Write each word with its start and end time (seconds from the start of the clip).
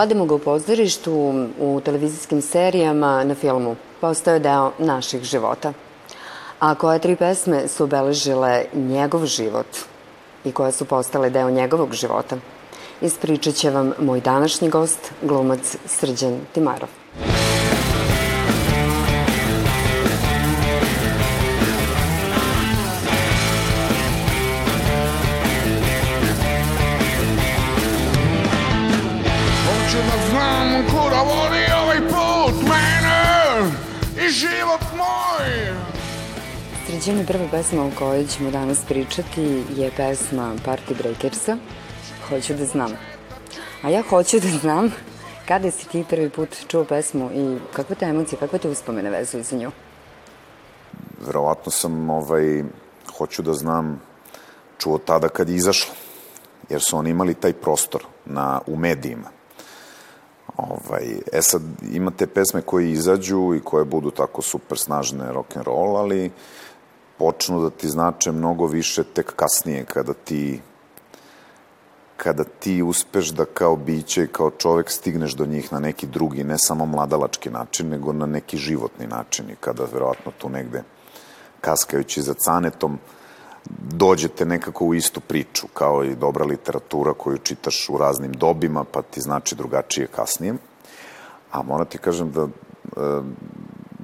Gledamo 0.00 0.24
ga 0.24 0.34
u 0.34 0.38
pozorištu, 0.38 1.12
u 1.60 1.80
televizijskim 1.84 2.42
serijama, 2.42 3.24
na 3.24 3.34
filmu. 3.34 3.76
Postao 4.00 4.34
je 4.34 4.40
deo 4.40 4.70
naših 4.78 5.22
života. 5.22 5.72
A 6.58 6.74
koje 6.74 6.98
tri 6.98 7.16
pesme 7.16 7.68
su 7.68 7.84
obeležile 7.84 8.64
njegov 8.74 9.26
život 9.26 9.66
i 10.44 10.52
koje 10.52 10.72
su 10.72 10.84
postale 10.84 11.30
deo 11.30 11.50
njegovog 11.50 11.92
života? 11.92 12.36
Ispričat 13.00 13.54
će 13.54 13.70
vam 13.70 13.92
moj 13.98 14.20
današnji 14.20 14.70
gost, 14.70 15.12
glumac 15.22 15.76
Srđan 15.86 16.40
Timarov. 16.52 16.99
Sređeni 36.86 37.26
prva 37.26 37.48
pesma 37.50 37.86
o 37.86 37.90
kojoj 37.98 38.26
ćemo 38.26 38.50
danas 38.50 38.78
pričati 38.88 39.64
je 39.76 39.90
pesma 39.96 40.54
Party 40.66 40.96
Breakersa, 40.98 41.56
Hoću 42.28 42.54
da 42.54 42.64
znam. 42.64 42.90
A 43.82 43.88
ja 43.88 44.02
hoću 44.08 44.40
da 44.40 44.48
znam 44.48 44.90
kada 45.48 45.70
si 45.70 45.88
ti 45.88 46.04
prvi 46.10 46.30
put 46.30 46.48
čuo 46.68 46.84
pesmu 46.84 47.30
i 47.34 47.58
kakve 47.72 47.96
te 47.96 48.06
emocije, 48.06 48.38
kakve 48.38 48.58
te 48.58 48.68
uspomene 48.68 49.10
vezuju 49.10 49.44
za 49.44 49.56
nju? 49.56 49.70
Verovatno 51.26 51.72
sam, 51.72 52.10
ovaj, 52.10 52.62
hoću 53.18 53.42
da 53.42 53.52
znam, 53.54 54.00
čuo 54.78 54.98
tada 54.98 55.28
kad 55.28 55.48
je 55.48 55.56
izašla, 55.56 55.94
jer 56.68 56.80
su 56.82 56.96
oni 56.96 57.10
imali 57.10 57.34
taj 57.34 57.52
prostor 57.52 58.04
na, 58.26 58.60
u 58.66 58.76
medijima. 58.76 59.39
Ovaj, 60.68 61.04
e 61.32 61.42
sad, 61.42 61.62
ima 61.92 62.10
te 62.10 62.26
pesme 62.26 62.62
koje 62.62 62.90
izađu 62.90 63.54
i 63.54 63.60
koje 63.64 63.84
budu 63.84 64.10
tako 64.10 64.42
super 64.42 64.78
snažne 64.78 65.32
rock 65.32 65.56
and 65.56 65.66
roll, 65.66 65.96
ali 65.96 66.30
počnu 67.18 67.60
da 67.62 67.70
ti 67.70 67.88
znače 67.88 68.32
mnogo 68.32 68.66
više 68.66 69.04
tek 69.04 69.32
kasnije 69.36 69.84
kada 69.84 70.12
ti 70.12 70.60
kada 72.16 72.44
ti 72.44 72.82
uspeš 72.82 73.28
da 73.28 73.44
kao 73.44 73.76
biće 73.76 74.24
i 74.24 74.28
kao 74.28 74.50
čovek 74.50 74.90
stigneš 74.90 75.32
do 75.32 75.46
njih 75.46 75.72
na 75.72 75.80
neki 75.80 76.06
drugi, 76.06 76.44
ne 76.44 76.58
samo 76.58 76.86
mladalački 76.86 77.50
način, 77.50 77.88
nego 77.88 78.12
na 78.12 78.26
neki 78.26 78.56
životni 78.56 79.06
način 79.06 79.50
i 79.50 79.56
kada 79.60 79.84
verovatno 79.92 80.32
tu 80.38 80.48
negde 80.48 80.82
kaskajući 81.60 82.22
za 82.22 82.34
canetom 82.34 82.98
dođete 83.92 84.44
nekako 84.44 84.84
u 84.84 84.94
istu 84.94 85.20
priču, 85.20 85.66
kao 85.74 86.04
i 86.04 86.14
dobra 86.14 86.44
literatura 86.44 87.12
koju 87.14 87.38
čitaš 87.38 87.88
u 87.88 87.98
raznim 87.98 88.32
dobima, 88.32 88.84
pa 88.84 89.02
ti 89.02 89.20
znači 89.20 89.54
drugačije 89.54 90.06
kasnije. 90.06 90.54
A 91.52 91.62
moram 91.62 91.86
ti 91.86 91.98
kažem 91.98 92.32
da 92.32 92.42
e, 92.42 92.48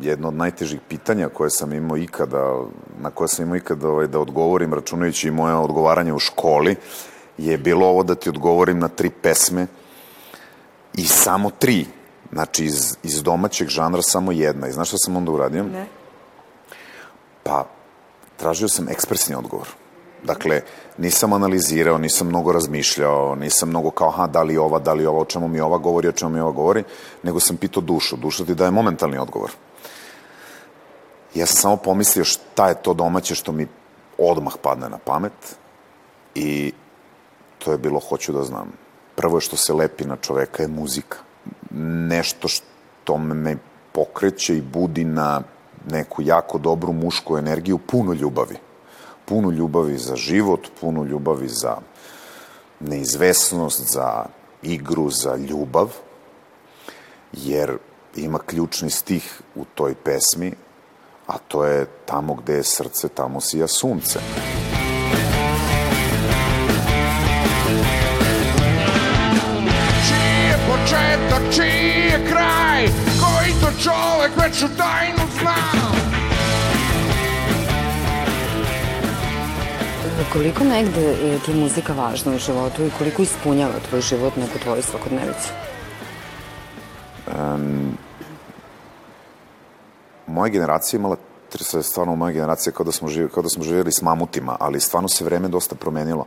jedno 0.01 0.29
od 0.29 0.35
najtežih 0.35 0.81
pitanja 0.89 1.29
koje 1.29 1.51
sam 1.51 1.73
imao 1.73 1.97
ikada, 1.97 2.63
na 3.01 3.11
koje 3.11 3.29
sam 3.29 3.45
imao 3.45 3.57
ikada 3.57 3.89
ovaj, 3.89 4.07
da 4.07 4.21
odgovorim, 4.21 4.75
računajući 4.75 5.29
i 5.29 5.31
moje 5.31 5.55
odgovaranje 5.55 6.13
u 6.13 6.19
školi, 6.19 6.77
je 7.39 7.59
bilo 7.59 7.87
ovo 7.87 8.03
da 8.03 8.15
ti 8.15 8.29
odgovorim 8.29 8.79
na 8.79 8.89
tri 8.89 9.11
pesme 9.11 9.67
i 10.95 11.07
samo 11.07 11.51
tri. 11.51 11.87
Znači, 12.33 12.65
iz, 12.65 12.97
iz 13.03 13.23
domaćeg 13.23 13.69
žanra 13.69 14.03
samo 14.03 14.33
jedna. 14.33 14.69
I 14.69 14.73
znaš 14.73 14.89
šta 14.89 14.99
sam 14.99 15.17
onda 15.17 15.31
uradio? 15.31 15.63
Ne. 15.65 15.87
Pa, 17.43 17.76
tražio 18.37 18.69
sam 18.69 18.89
ekspresni 18.89 19.35
odgovor. 19.35 19.69
Dakle, 20.25 20.61
nisam 20.99 21.33
analizirao, 21.33 21.99
nisam 21.99 22.27
mnogo 22.27 22.53
razmišljao, 22.53 23.35
nisam 23.35 23.69
mnogo 23.69 23.91
kao, 23.91 24.09
aha, 24.09 24.27
da 24.27 24.43
li 24.43 24.57
ova, 24.57 24.79
da 24.79 24.93
li 24.93 25.07
ova, 25.07 25.21
o 25.21 25.25
čemu 25.25 25.49
mi 25.49 25.61
ova 25.61 25.79
govori, 25.79 26.09
o 26.09 26.13
čemu 26.13 26.31
mi 26.31 26.41
ova 26.41 26.53
govori, 26.53 26.85
nego 27.23 27.41
sam 27.41 27.57
pitao 27.57 27.83
dušu. 27.83 28.17
Duša 28.17 28.45
ti 28.45 28.55
daje 28.55 28.71
momentalni 28.71 29.19
odgovor. 29.19 29.51
Ja 31.35 31.47
sam 31.47 31.57
samo 31.57 31.77
pomislio 31.77 32.25
šta 32.25 32.69
je 32.69 32.83
to 32.83 32.95
domaće 32.95 33.35
što 33.35 33.53
mi 33.53 33.67
odmah 34.19 34.53
padne 34.63 34.89
na 34.89 34.99
pamet 34.99 35.57
i 36.35 36.73
to 37.59 37.73
je 37.73 37.79
bilo 37.79 38.01
hoću 38.01 38.33
da 38.33 38.43
znam. 38.43 38.73
Prvo 39.17 39.37
je 39.37 39.41
što 39.41 39.57
se 39.57 39.73
lepi 39.73 40.05
na 40.05 40.17
čoveka 40.17 40.63
je 40.63 40.69
muzika. 40.69 41.19
Nešto 42.09 42.49
što 42.49 43.19
me 43.19 43.57
pokreće 43.93 44.57
i 44.57 44.61
budi 44.61 45.05
na 45.05 45.43
neku 45.87 46.23
jako 46.23 46.59
dobru 46.59 46.93
mušku 46.93 47.39
energiju, 47.39 47.79
puno 47.79 48.13
ljubavi. 48.13 48.57
Puno 49.25 49.51
ljubavi 49.51 49.99
za 49.99 50.17
život, 50.17 50.69
puno 50.81 51.05
ljubavi 51.05 51.49
za 51.49 51.77
neizvesnost, 52.81 53.93
za 53.93 54.25
igru, 54.63 55.11
za 55.11 55.37
ljubav, 55.37 55.93
jer 57.33 57.79
ima 58.17 58.39
ključni 58.39 58.91
stih 58.91 59.41
u 59.55 59.65
toj 59.75 59.95
pesmi, 59.95 60.53
a 61.27 61.39
to 61.39 61.65
je 61.65 61.87
tamo 62.05 62.35
gde 62.35 62.55
je 62.55 62.63
srce, 62.63 63.09
tamo 63.09 63.41
sija 63.41 63.67
sunce. 63.67 64.19
Čiji 70.09 70.47
je 70.49 70.59
početak, 70.69 71.43
čiji 71.55 72.11
je 72.13 72.27
kraj, 72.31 72.87
koji 73.21 73.51
to 73.61 73.83
čovek 73.83 74.33
već 74.37 74.63
u 74.63 74.77
tajnu 74.77 75.16
Koliko 80.33 80.65
negde 80.65 81.01
je 81.01 81.39
ti 81.39 81.55
muzika 81.55 81.93
važna 81.93 82.35
u 82.35 82.39
životu 82.39 82.85
i 82.85 82.91
koliko 82.99 83.23
ispunjava 83.23 83.75
tvoj 83.89 84.01
život, 84.01 84.37
neku 84.37 84.59
tvoju 84.59 84.83
svakodnevicu? 84.83 85.49
Um, 87.27 87.99
moja 90.27 90.49
generacija 90.49 90.99
imala 90.99 91.17
stvarno 91.83 92.17
moja 92.17 92.33
generacija 92.33 92.73
kao 92.73 92.85
da 92.85 92.93
smo 92.93 93.09
živjeli, 93.09 93.33
kao 93.33 93.43
da 93.43 93.49
smo 93.49 93.65
živjeli 93.65 93.93
s 93.93 94.03
mamutima, 94.03 94.57
ali 94.61 94.81
stvarno 94.81 95.09
se 95.09 95.25
vreme 95.25 95.49
dosta 95.49 95.75
promenilo. 95.75 96.27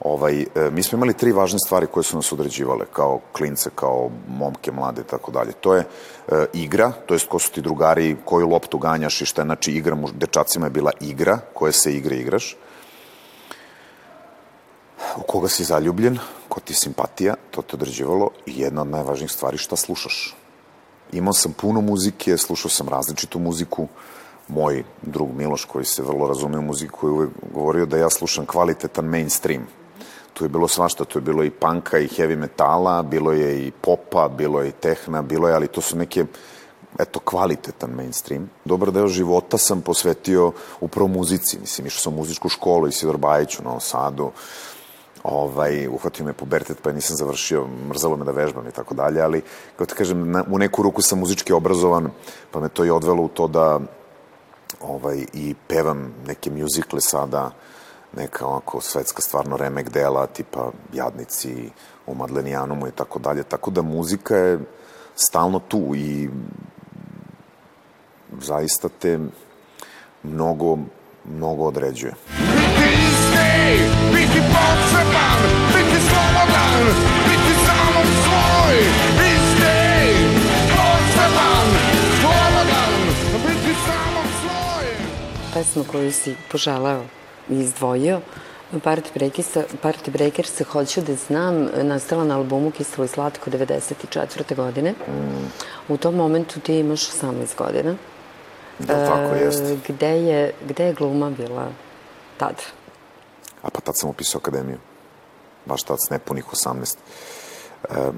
Ovaj, 0.00 0.40
e, 0.40 0.46
mi 0.70 0.82
smo 0.82 0.96
imali 0.96 1.14
tri 1.14 1.32
važne 1.32 1.58
stvari 1.66 1.86
koje 1.86 2.04
su 2.04 2.16
nas 2.16 2.32
određivale 2.32 2.86
kao 2.92 3.20
klince, 3.32 3.70
kao 3.74 4.10
momke, 4.28 4.72
mlade 4.72 5.00
i 5.00 5.10
tako 5.10 5.32
dalje. 5.32 5.52
To 5.52 5.74
je 5.74 5.80
e, 5.80 6.46
igra, 6.52 6.92
to 7.06 7.14
jest 7.14 7.28
ko 7.28 7.38
su 7.38 7.52
ti 7.52 7.60
drugari, 7.60 8.16
koju 8.24 8.48
loptu 8.48 8.78
ganjaš 8.78 9.22
i 9.22 9.26
šta 9.26 9.42
je, 9.42 9.46
znači 9.46 9.72
igra, 9.72 9.96
dečacima 10.14 10.66
je 10.66 10.70
bila 10.70 10.92
igra, 11.00 11.38
koje 11.54 11.72
se 11.72 11.92
igre 11.92 12.16
igraš. 12.16 12.56
U 15.16 15.22
koga 15.22 15.48
si 15.48 15.64
zaljubljen, 15.64 16.18
ko 16.48 16.60
ti 16.60 16.72
je 16.72 16.76
simpatija, 16.76 17.34
to 17.50 17.62
te 17.62 17.76
određivalo 17.76 18.30
i 18.46 18.60
jedna 18.60 18.82
od 18.82 18.88
najvažnijih 18.88 19.32
stvari 19.32 19.58
šta 19.58 19.76
slušaš 19.76 20.34
imao 21.12 21.32
sam 21.32 21.52
puno 21.52 21.80
muzike, 21.80 22.36
slušao 22.36 22.70
sam 22.70 22.88
različitu 22.88 23.38
muziku, 23.38 23.88
moj 24.48 24.84
drug 25.02 25.28
Miloš 25.36 25.64
koji 25.64 25.84
se 25.84 26.02
vrlo 26.02 26.28
razume 26.28 26.58
u 26.58 26.62
muziku 26.62 27.06
je 27.06 27.12
uvek 27.12 27.30
govorio 27.54 27.86
da 27.86 27.96
ja 27.96 28.10
slušam 28.10 28.46
kvalitetan 28.46 29.04
mainstream. 29.04 29.66
Tu 30.34 30.44
je 30.44 30.48
bilo 30.48 30.68
svašta, 30.68 31.04
tu 31.04 31.18
je 31.18 31.22
bilo 31.22 31.44
i 31.44 31.50
panka 31.50 31.98
i 31.98 32.08
heavy 32.08 32.36
metala, 32.36 33.02
bilo 33.02 33.32
je 33.32 33.66
i 33.66 33.70
popa, 33.70 34.28
bilo 34.28 34.60
je 34.60 34.68
i 34.68 34.72
tehna, 34.72 35.22
bilo 35.22 35.48
je, 35.48 35.54
ali 35.54 35.68
to 35.68 35.80
su 35.80 35.96
neke 35.96 36.24
eto, 36.98 37.18
kvalitetan 37.18 37.90
mainstream. 37.90 38.50
Dobar 38.64 38.92
deo 38.92 39.08
života 39.08 39.58
sam 39.58 39.80
posvetio 39.80 40.52
upravo 40.80 41.08
muzici. 41.08 41.58
Mislim, 41.58 41.86
išao 41.86 42.00
sam 42.00 42.12
u 42.12 42.16
muzičku 42.16 42.48
školu 42.48 42.88
i 42.88 42.92
Sidor 42.92 43.16
Bajić 43.16 43.58
u 43.58 43.62
Novom 43.62 43.80
Sadu, 43.80 44.30
ovaj, 45.28 45.88
uhvatio 45.88 46.24
me 46.24 46.32
pubertet 46.32 46.78
pa 46.82 46.92
nisam 46.92 47.16
završio, 47.16 47.66
mrzalo 47.88 48.16
me 48.16 48.24
da 48.24 48.32
vežbam 48.32 48.68
i 48.68 48.72
tako 48.72 48.94
dalje, 48.94 49.22
ali, 49.22 49.42
kao 49.76 49.86
ti 49.86 49.94
kažem, 49.94 50.30
na, 50.30 50.44
u 50.50 50.58
neku 50.58 50.82
ruku 50.82 51.02
sam 51.02 51.18
muzički 51.18 51.52
obrazovan, 51.52 52.10
pa 52.50 52.60
me 52.60 52.68
to 52.68 52.84
i 52.84 52.90
odvelo 52.90 53.22
u 53.22 53.28
to 53.28 53.48
da 53.48 53.80
ovaj, 54.80 55.24
i 55.32 55.54
pevam 55.68 56.14
neke 56.26 56.50
mjuzikle 56.50 57.00
sada, 57.00 57.50
neka 58.16 58.46
onako 58.46 58.80
svetska 58.80 59.22
stvarno 59.22 59.56
remek 59.56 59.90
dela, 59.90 60.26
tipa 60.26 60.70
Jadnici 60.92 61.70
u 62.06 62.14
Madlenijanumu 62.14 62.86
i 62.86 62.90
tako 62.90 63.18
dalje, 63.18 63.42
tako 63.42 63.70
da 63.70 63.82
muzika 63.82 64.36
je 64.36 64.58
stalno 65.14 65.58
tu 65.58 65.94
i 65.94 66.30
zaista 68.40 68.88
te 68.88 69.18
mnogo, 70.22 70.78
mnogo 71.24 71.64
određuje. 71.64 72.14
Biti 72.38 74.05
biti 74.36 74.48
potreban, 74.48 75.40
biti 75.74 75.98
slobodan, 76.08 76.82
biti 77.28 77.52
samo 77.66 78.00
svoj, 78.22 78.76
isti, 79.32 79.78
potreban, 80.76 81.68
slobodan, 82.20 82.92
biti 83.32 83.74
samo 83.86 84.20
svoj. 84.40 84.86
Pesma 85.54 85.84
koju 85.92 86.12
si 86.12 86.34
poželao 86.52 87.02
i 87.50 87.60
izdvojio, 87.60 88.20
Party 88.72 89.08
Breakersa, 89.14 89.62
Party 89.82 90.10
Breakersa 90.10 90.64
hoću 90.64 91.00
da 91.00 91.14
znam, 91.14 91.68
nastala 91.82 92.24
na 92.24 92.36
albumu 92.36 92.70
Kiselo 92.70 93.04
i 93.04 93.08
slatko 93.08 93.50
94. 93.50 94.56
godine. 94.56 94.90
Mm. 94.90 95.46
U 95.88 95.96
tom 95.96 96.14
momentu 96.14 96.60
ti 96.60 96.78
imaš 96.78 97.00
18 97.00 97.56
godina. 97.58 97.94
Da, 98.78 99.06
tako 99.06 99.36
e, 99.36 99.38
jeste. 99.38 99.76
Gde 99.88 100.22
je, 100.22 100.52
gde 100.68 100.84
je 100.84 100.92
gluma 100.92 101.30
bila 101.30 101.68
tada? 102.38 102.85
A 103.66 103.70
pa 103.70 103.80
tad 103.80 103.96
sam 103.96 104.10
upisao 104.10 104.38
akademiju. 104.38 104.78
Baš 105.66 105.82
tad 105.82 105.98
s 106.06 106.10
nepunih 106.10 106.44
18. 106.52 106.96
E, 107.90 108.12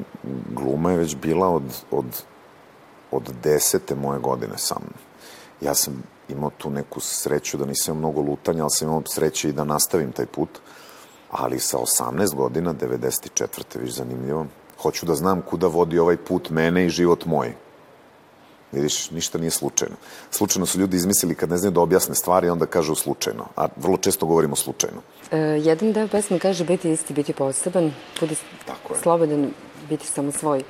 gluma 0.54 0.90
je 0.90 0.98
već 0.98 1.16
bila 1.16 1.48
od, 1.48 1.62
od, 1.90 2.22
od 3.10 3.32
desete 3.42 3.94
moje 3.94 4.20
godine 4.20 4.58
sa 4.58 4.74
mnom. 4.74 4.94
Ja 5.60 5.74
sam 5.74 6.02
imao 6.28 6.50
tu 6.58 6.70
neku 6.70 7.00
sreću 7.00 7.56
da 7.56 7.66
nisam 7.66 7.98
mnogo 7.98 8.20
lutanja, 8.20 8.62
ali 8.62 8.70
sam 8.70 8.88
imao 8.88 9.02
sreće 9.06 9.48
i 9.48 9.52
da 9.52 9.64
nastavim 9.64 10.12
taj 10.12 10.26
put. 10.26 10.48
Ali 11.30 11.58
sa 11.58 11.78
18 11.78 12.34
godina, 12.34 12.74
94. 12.74 13.80
viš 13.80 13.94
zanimljivo, 13.94 14.46
hoću 14.82 15.06
da 15.06 15.14
znam 15.14 15.42
kuda 15.42 15.66
vodi 15.66 15.98
ovaj 15.98 16.16
put 16.16 16.50
mene 16.50 16.86
i 16.86 16.90
život 16.90 17.24
moj. 17.24 17.54
Vidiš, 18.72 19.10
ništa 19.10 19.38
nije 19.38 19.50
slučajno. 19.50 19.96
Slučajno 20.30 20.66
su 20.66 20.80
ljudi 20.80 20.96
izmislili 20.96 21.34
kad 21.34 21.50
ne 21.50 21.56
znaju 21.56 21.72
da 21.72 21.80
objasne 21.80 22.14
stvari, 22.14 22.48
onda 22.48 22.66
kažu 22.66 22.94
slučajno. 22.94 23.46
A 23.56 23.68
vrlo 23.76 23.96
često 23.96 24.26
govorimo 24.26 24.56
slučajno. 24.56 25.00
E, 25.30 25.38
jedan 25.38 25.92
deo 25.92 26.08
pesme 26.08 26.38
kaže 26.38 26.64
biti 26.64 26.92
isti, 26.92 27.14
biti 27.14 27.32
poseban, 27.32 27.92
budi 28.20 28.36
Tako 28.66 28.94
je. 28.94 29.00
slobodan, 29.00 29.50
biti 29.88 30.06
samo 30.06 30.32
svoj. 30.32 30.62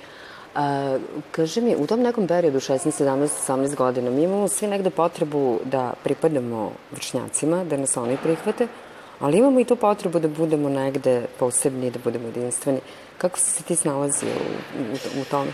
A, 0.54 0.98
kaži 1.30 1.60
mi, 1.60 1.76
u 1.76 1.86
tom 1.86 2.00
nekom 2.00 2.26
periodu, 2.26 2.60
16, 2.60 3.04
17, 3.04 3.28
18 3.48 3.74
godina, 3.74 4.10
mi 4.10 4.22
imamo 4.22 4.48
svi 4.48 4.66
negde 4.66 4.90
potrebu 4.90 5.60
da 5.64 5.94
pripadamo 6.04 6.72
vršnjacima, 6.92 7.64
da 7.64 7.76
nas 7.76 7.96
oni 7.96 8.16
prihvate, 8.22 8.68
ali 9.20 9.38
imamo 9.38 9.60
i 9.60 9.64
tu 9.64 9.76
potrebu 9.76 10.18
da 10.18 10.28
budemo 10.28 10.68
negde 10.68 11.26
posebni, 11.38 11.90
da 11.90 11.98
budemo 12.04 12.26
jedinstveni. 12.26 12.80
Kako 13.18 13.38
si 13.38 13.50
se 13.50 13.62
ti 13.62 13.76
snalazio 13.76 14.28
u, 14.28 14.82
u, 14.82 15.20
u 15.20 15.24
tome? 15.24 15.50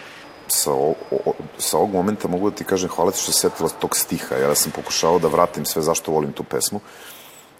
Sa, 0.48 0.72
o, 0.72 0.94
o, 1.10 1.32
sa 1.58 1.76
ovog 1.76 1.92
momenta 1.92 2.28
mogu 2.28 2.50
da 2.50 2.56
ti 2.56 2.64
kažem 2.64 2.90
hvala 2.90 3.10
ti 3.10 3.18
što 3.18 3.32
se 3.32 3.38
setila 3.38 3.68
tog 3.68 3.96
stiha, 3.96 4.34
jer 4.34 4.48
ja 4.48 4.54
sam 4.54 4.72
pokušao 4.72 5.18
da 5.18 5.28
vratim 5.28 5.64
sve 5.64 5.82
zašto 5.82 6.12
volim 6.12 6.32
tu 6.32 6.44
pesmu. 6.44 6.80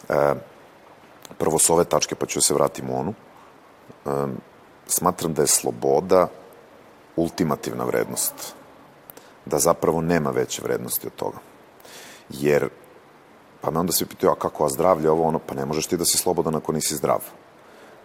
E, 0.08 0.34
prvo 1.38 1.58
s 1.58 1.70
ove 1.70 1.84
tačke, 1.84 2.14
pa 2.14 2.26
ću 2.26 2.38
da 2.38 2.42
se 2.42 2.54
vratim 2.54 2.90
u 2.90 2.98
onu. 2.98 3.14
E, 4.06 4.10
smatram 4.86 5.34
da 5.34 5.42
je 5.42 5.46
sloboda 5.46 6.28
ultimativna 7.16 7.84
vrednost. 7.84 8.54
Da 9.44 9.58
zapravo 9.58 10.00
nema 10.00 10.30
veće 10.30 10.62
vrednosti 10.62 11.06
od 11.06 11.14
toga. 11.14 11.38
Jer, 12.30 12.68
pa 13.60 13.70
me 13.70 13.80
onda 13.80 13.92
se 13.92 14.06
pitaju, 14.06 14.32
a 14.32 14.34
kako, 14.34 14.64
a 14.64 14.68
zdravlje 14.68 15.10
ovo, 15.10 15.24
ono, 15.24 15.38
pa 15.38 15.54
ne 15.54 15.64
možeš 15.64 15.86
ti 15.86 15.96
da 15.96 16.04
si 16.04 16.18
slobodan 16.18 16.54
ako 16.54 16.72
nisi 16.72 16.96
zdrav. 16.96 17.20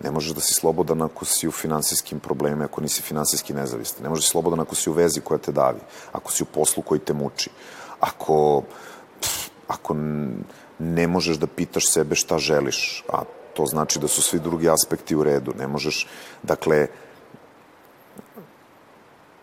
Ne 0.04 0.12
možeš 0.12 0.32
da 0.32 0.42
si 0.42 0.54
slobodan 0.54 1.02
ako 1.02 1.26
si 1.26 1.48
u 1.48 1.52
finansijskim 1.52 2.20
problemima, 2.20 2.66
ako 2.66 2.82
nisi 2.82 3.02
finansijski 3.02 3.54
nezavistan. 3.54 4.04
Ne 4.04 4.10
možeš 4.10 4.24
da 4.24 4.28
si 4.28 4.32
slobodan 4.32 4.60
ako 4.60 4.76
si 4.76 4.90
u 4.90 4.94
vezi 4.94 5.22
koja 5.22 5.38
te 5.38 5.52
davi, 5.52 5.80
ako 6.12 6.32
si 6.32 6.44
u 6.44 6.46
poslu 6.46 6.84
koji 6.84 7.00
te 7.00 7.14
muči. 7.14 7.50
Ako, 8.00 8.64
pff, 9.20 9.50
ako 9.68 9.96
ne 10.80 11.08
možeš 11.08 11.38
da 11.38 11.48
pitaš 11.48 11.92
sebe 11.92 12.16
šta 12.16 12.38
želiš, 12.38 13.04
a 13.10 13.24
to 13.54 13.66
znači 13.66 14.00
da 14.00 14.08
su 14.08 14.22
svi 14.22 14.40
drugi 14.40 14.70
aspekti 14.70 15.16
u 15.16 15.24
redu. 15.24 15.54
Ne 15.60 15.68
možeš, 15.68 16.08
dakle, 16.44 16.88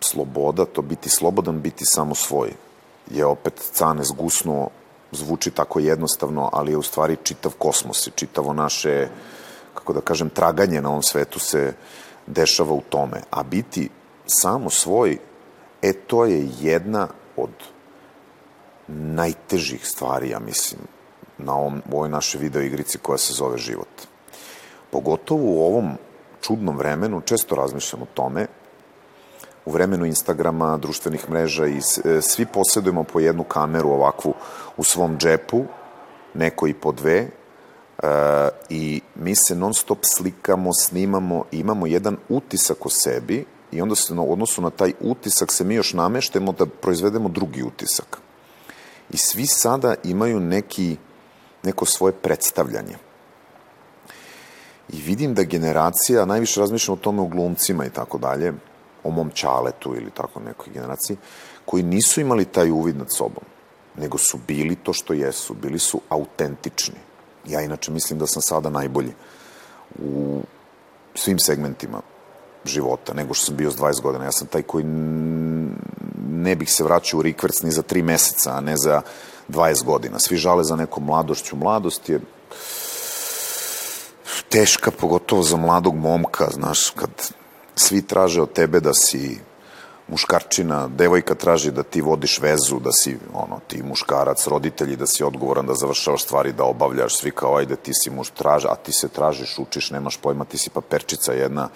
sloboda, 0.01 0.65
to 0.65 0.83
biti 0.83 1.09
slobodan, 1.09 1.61
biti 1.61 1.85
samo 1.85 2.15
svoj, 2.15 2.53
je 3.11 3.27
opet 3.27 3.71
cane 3.73 4.05
zgusnuo, 4.05 4.71
zvuči 5.13 5.51
tako 5.51 5.81
jednostavno, 5.81 6.51
ali 6.53 6.73
je 6.73 6.77
u 6.77 6.83
stvari 6.83 7.17
čitav 7.23 7.53
kosmos 7.59 8.07
i 8.07 8.11
čitavo 8.15 8.53
naše 8.53 9.09
kako 9.77 9.93
da 9.93 10.01
kažem, 10.01 10.31
traganje 10.31 10.81
na 10.83 10.89
ovom 10.89 11.03
svetu 11.03 11.39
se 11.39 11.73
dešava 12.27 12.73
u 12.73 12.83
tome. 12.89 13.23
A 13.31 13.43
biti 13.43 13.89
samo 14.27 14.71
svoj, 14.71 15.19
e, 15.83 15.93
to 15.93 16.25
je 16.25 16.49
jedna 16.61 17.09
od 17.37 17.51
najtežih 18.89 19.87
stvari, 19.87 20.31
ja 20.31 20.39
mislim, 20.39 20.81
na 21.39 21.55
ovom, 21.55 21.83
u 21.93 21.97
ovoj 21.97 22.09
našoj 22.09 22.41
video 22.41 22.63
igrici 22.63 22.99
koja 22.99 23.19
se 23.19 23.33
zove 23.33 23.59
život. 23.59 23.89
Pogotovo 24.91 25.43
u 25.45 25.67
ovom 25.67 25.93
čudnom 26.41 26.79
vremenu, 26.79 27.21
često 27.21 27.55
razmišljam 27.55 28.03
o 28.03 28.13
tome, 28.15 28.47
u 29.67 29.73
vremenu 29.73 30.07
Instagrama, 30.07 30.77
društvenih 30.77 31.31
mreža 31.31 31.67
i 31.67 31.79
e, 31.79 32.21
svi 32.23 32.47
posjedujemo 32.47 33.05
po 33.05 33.21
jednu 33.21 33.45
kameru 33.45 33.91
ovakvu 33.91 34.35
u 34.77 34.85
svom 34.85 35.19
džepu, 35.19 35.65
neko 36.35 36.67
i 36.67 36.75
po 36.75 36.93
dve, 36.93 37.29
e, 38.03 38.09
i 38.69 39.01
mi 39.15 39.35
se 39.35 39.55
non 39.55 39.75
stop 39.75 39.99
slikamo, 40.03 40.71
snimamo 40.73 41.45
imamo 41.53 41.87
jedan 41.87 42.17
utisak 42.29 42.87
o 42.87 42.89
sebi 42.89 43.45
i 43.73 43.81
onda 43.81 43.95
se 43.95 44.15
u 44.15 44.33
odnosu 44.33 44.63
na 44.63 44.71
taj 44.71 44.93
utisak 45.01 45.53
se 45.53 45.65
mi 45.65 45.75
još 45.75 45.93
nameštemo 45.93 46.53
da 46.53 46.67
proizvedemo 46.67 47.29
drugi 47.29 47.63
utisak. 47.63 48.19
I 49.11 49.17
svi 49.17 49.47
sada 49.47 49.95
imaju 50.05 50.41
neki, 50.41 50.97
neko 51.63 51.87
svoje 51.87 52.13
predstavljanje. 52.13 52.97
I 54.89 55.03
vidim 55.03 55.35
da 55.35 55.43
generacija, 55.43 56.25
najviše 56.25 56.61
razmišljam 56.61 56.95
o 56.95 57.01
tome 57.01 57.23
u 57.23 57.29
glumcima 57.29 57.87
i 57.87 57.91
tako 57.91 58.19
dalje, 58.19 58.53
o 59.05 59.11
mom 59.11 59.31
čaletu 59.31 59.95
ili 59.97 60.11
tako 60.11 60.41
nekoj 60.41 60.73
generaciji, 60.73 61.17
koji 61.65 61.83
nisu 61.83 62.21
imali 62.21 62.45
taj 62.45 62.71
uvid 62.71 62.97
nad 62.97 63.13
sobom, 63.13 63.45
nego 63.97 64.19
su 64.19 64.39
bili 64.47 64.77
to 64.77 64.93
što 64.93 65.13
jesu, 65.13 65.55
bili 65.55 65.79
su 65.79 66.01
autentični. 66.09 67.06
Ja 67.47 67.61
inače 67.61 67.91
mislim 67.91 68.19
da 68.19 68.27
sam 68.27 68.43
sada 68.43 68.71
najbolji 68.71 69.13
u 69.99 70.41
svim 71.15 71.39
segmentima 71.39 72.01
života 72.65 73.15
nego 73.15 73.35
što 73.35 73.47
sam 73.47 73.57
bio 73.57 73.71
s 73.71 73.77
20 73.77 74.03
godina. 74.03 74.25
Ja 74.25 74.33
sam 74.33 74.47
taj 74.47 74.63
koji 74.63 74.85
ne 76.29 76.57
bih 76.57 76.73
se 76.73 76.85
vraćao 76.85 77.19
u 77.19 77.23
rikvrc 77.23 77.63
ni 77.63 77.71
za 77.71 77.83
3 77.83 78.03
meseca, 78.03 78.57
a 78.57 78.61
ne 78.61 78.77
za 78.77 79.03
20 79.49 79.85
godina. 79.85 80.19
Svi 80.19 80.37
žale 80.37 80.65
za 80.65 80.77
nekom 80.77 81.05
mladošću. 81.05 81.57
Mladost 81.57 82.09
je 82.09 82.21
teška, 84.49 84.91
pogotovo 84.91 85.43
za 85.43 85.57
mladog 85.57 85.95
momka, 85.95 86.49
znaš, 86.53 86.91
kad 86.91 87.11
svi 87.77 88.03
traže 88.03 88.43
od 88.43 88.53
tebe 88.53 88.81
da 88.81 88.95
si 88.95 89.39
muškarčina, 90.09 90.89
devojka 90.89 91.35
traži 91.35 91.71
da 91.71 91.83
ti 91.83 92.01
vodiš 92.01 92.39
vezu, 92.41 92.79
da 92.81 92.93
si 92.93 93.19
ono, 93.35 93.61
ti 93.67 93.83
muškarac, 93.83 94.47
roditelji, 94.47 94.97
da 94.97 95.07
si 95.07 95.25
odgovoran, 95.25 95.67
da 95.67 95.75
završavaš 95.75 96.25
stvari, 96.25 96.53
da 96.53 96.65
obavljaš, 96.65 97.17
svi 97.17 97.31
kao 97.31 97.57
ajde 97.57 97.77
ti 97.77 97.95
si 97.95 98.11
muš, 98.11 98.31
traže, 98.31 98.69
a 98.71 98.75
ti 98.75 98.93
se 98.93 99.09
tražiš, 99.09 99.59
učiš, 99.59 99.91
nemaš 99.91 100.17
pojma, 100.17 100.45
ti 100.45 100.59
si 100.59 100.71
paperčica 100.71 101.33
jedna, 101.33 101.69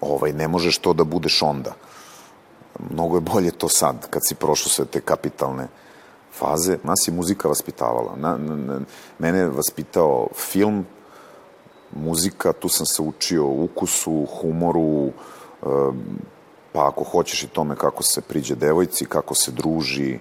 ovaj, 0.00 0.32
ne 0.32 0.48
možeš 0.48 0.78
to 0.78 0.92
da 0.92 1.04
budeš 1.04 1.42
onda. 1.42 1.74
Mnogo 2.90 3.16
je 3.16 3.20
bolje 3.20 3.50
to 3.50 3.68
sad, 3.68 4.10
kad 4.10 4.22
si 4.26 4.34
prošao 4.34 4.70
sve 4.70 4.84
te 4.84 5.00
kapitalne 5.00 5.68
faze. 6.38 6.78
Nas 6.82 7.08
je 7.08 7.12
muzika 7.14 7.48
vaspitavala. 7.48 8.16
Na, 8.16 8.36
na, 8.36 8.56
na, 8.56 8.80
mene 9.18 9.38
je 9.38 9.48
vaspitao 9.48 10.28
film, 10.34 10.86
muzika, 11.94 12.52
tu 12.52 12.68
sam 12.68 12.86
se 12.86 13.02
učio 13.02 13.46
ukusu, 13.46 14.26
humoru, 14.40 15.12
um, 15.62 16.18
pa 16.76 16.88
ako 16.88 17.04
hoćeš 17.04 17.42
i 17.42 17.46
tome 17.46 17.76
kako 17.76 18.02
se 18.02 18.20
priđe 18.20 18.54
devojci, 18.54 19.04
kako 19.04 19.34
se 19.34 19.50
druži, 19.52 20.12
e, 20.12 20.18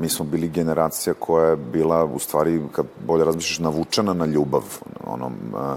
mi 0.00 0.08
smo 0.08 0.24
bili 0.24 0.48
generacija 0.48 1.14
koja 1.14 1.50
je 1.50 1.56
bila, 1.56 2.04
u 2.04 2.18
stvari, 2.18 2.62
kad 2.72 2.86
bolje 3.06 3.24
razmišljaš, 3.24 3.58
navučena 3.58 4.14
na 4.14 4.26
ljubav. 4.26 4.62
Ono, 5.06 5.26
e, 5.26 5.76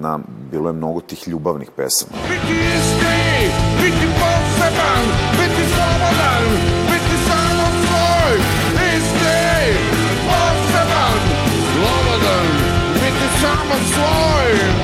na, 0.00 0.18
bilo 0.50 0.68
je 0.68 0.72
mnogo 0.72 1.00
tih 1.00 1.28
ljubavnih 1.28 1.70
pesama. 1.76 2.12
Biti 2.28 2.52
isti, 2.52 3.48
biti 3.82 4.06
poseban, 4.20 5.04
biti 5.38 5.62
slobodan, 5.72 6.44
biti 6.92 7.16
samo 7.28 7.66
svoj, 7.84 8.34
isti, 8.96 9.40
poseban, 10.28 11.18
slobodan, 11.72 12.46
biti 12.94 13.26
samo 13.40 13.74
svoj. 13.94 14.81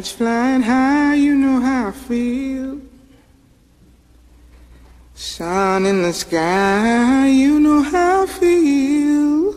Birds 0.00 0.12
flying 0.12 0.62
high, 0.62 1.14
you 1.14 1.34
know 1.34 1.60
how 1.60 1.88
I 1.88 1.92
feel. 1.92 2.80
Sun 5.14 5.84
in 5.84 6.00
the 6.00 6.12
sky, 6.14 7.28
you 7.28 7.60
know 7.60 7.82
how 7.82 8.22
I 8.22 8.26
feel. 8.26 9.54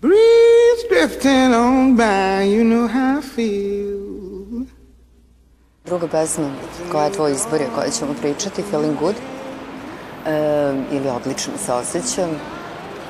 Breeze 0.00 0.84
drifting 0.88 1.52
on 1.52 1.96
by, 1.96 2.42
you 2.42 2.62
know 2.62 2.86
how 2.86 3.18
I 3.18 3.20
feel. 3.20 4.66
Druga 5.84 6.06
pesma 6.08 6.52
koja 6.92 7.04
je 7.04 7.12
tvoj 7.12 7.32
izbor, 7.32 7.60
o 7.62 7.74
kojoj 7.74 7.90
ćemo 7.90 8.14
pričati, 8.20 8.62
Feeling 8.62 8.98
Good, 8.98 9.16
e, 10.26 10.84
ili 10.92 11.08
Odlično 11.08 11.52
se 11.66 11.72
osjećam. 11.72 12.30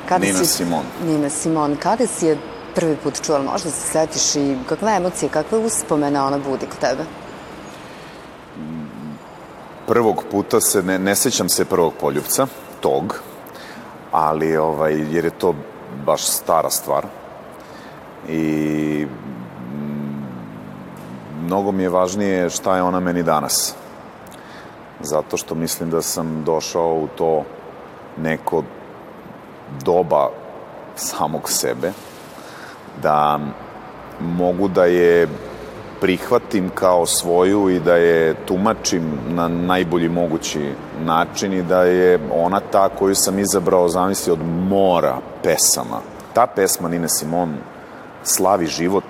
Kada 0.09 0.27
Nina 0.27 0.39
si, 0.39 0.47
Simon. 0.47 0.85
Nina 1.07 1.31
Simon. 1.31 1.77
Kada 1.77 2.07
si 2.07 2.27
je 2.27 2.39
prvi 2.75 2.97
put 2.97 3.23
čula, 3.27 3.39
možda 3.39 3.71
se 3.71 3.93
setiš 3.93 4.37
i 4.37 4.57
kakve 4.69 4.97
emocije, 4.97 5.29
kakve 5.29 5.59
uspomene 5.59 6.21
ona 6.21 6.39
budi 6.39 6.67
kod 6.67 6.79
tebe? 6.79 7.05
Prvog 9.87 10.25
puta 10.31 10.61
se, 10.61 10.83
ne, 10.83 10.99
ne 10.99 11.15
sećam 11.15 11.49
se 11.49 11.65
prvog 11.65 11.93
poljubca, 12.01 12.47
tog, 12.81 13.21
ali 14.13 14.57
ovaj, 14.57 15.15
jer 15.15 15.25
je 15.25 15.31
to 15.31 15.55
baš 16.07 16.23
stara 16.23 16.71
stvar. 16.71 17.07
I 18.29 19.07
mnogo 21.43 21.73
mi 21.73 21.83
je 21.83 21.89
važnije 21.89 22.51
šta 22.51 22.77
je 22.77 22.83
ona 22.83 23.01
meni 23.01 23.23
danas. 23.23 23.75
zato 25.01 25.37
što 25.37 25.55
mislim 25.55 25.91
da 25.91 26.03
sam 26.03 26.45
došao 26.45 26.95
u 26.95 27.09
to 27.19 27.45
neko 28.17 28.63
doba 29.85 30.29
samog 30.97 31.51
sebe, 31.51 31.93
da 33.03 33.41
mogu 34.21 34.69
da 34.69 34.85
je 34.85 35.29
prihvatim 36.01 36.71
kao 36.75 37.07
svoju 37.07 37.71
i 37.71 37.81
da 37.81 37.97
je 37.97 38.35
tumačim 38.47 39.19
na 39.29 39.49
najbolji 39.49 40.09
mogući 40.09 40.73
način 41.05 41.53
i 41.53 41.63
da 41.63 41.83
je 41.83 42.19
ona 42.35 42.61
ta 42.61 42.89
koju 42.89 43.15
sam 43.15 43.39
izabrao, 43.39 43.89
zamisli, 43.89 44.33
od 44.33 44.39
mora 44.69 45.17
pesama. 45.43 46.01
Ta 46.33 46.47
pesma 46.47 46.89
Nine 46.89 47.09
Simon 47.09 47.55
slavi 48.23 48.67
život 48.67 49.05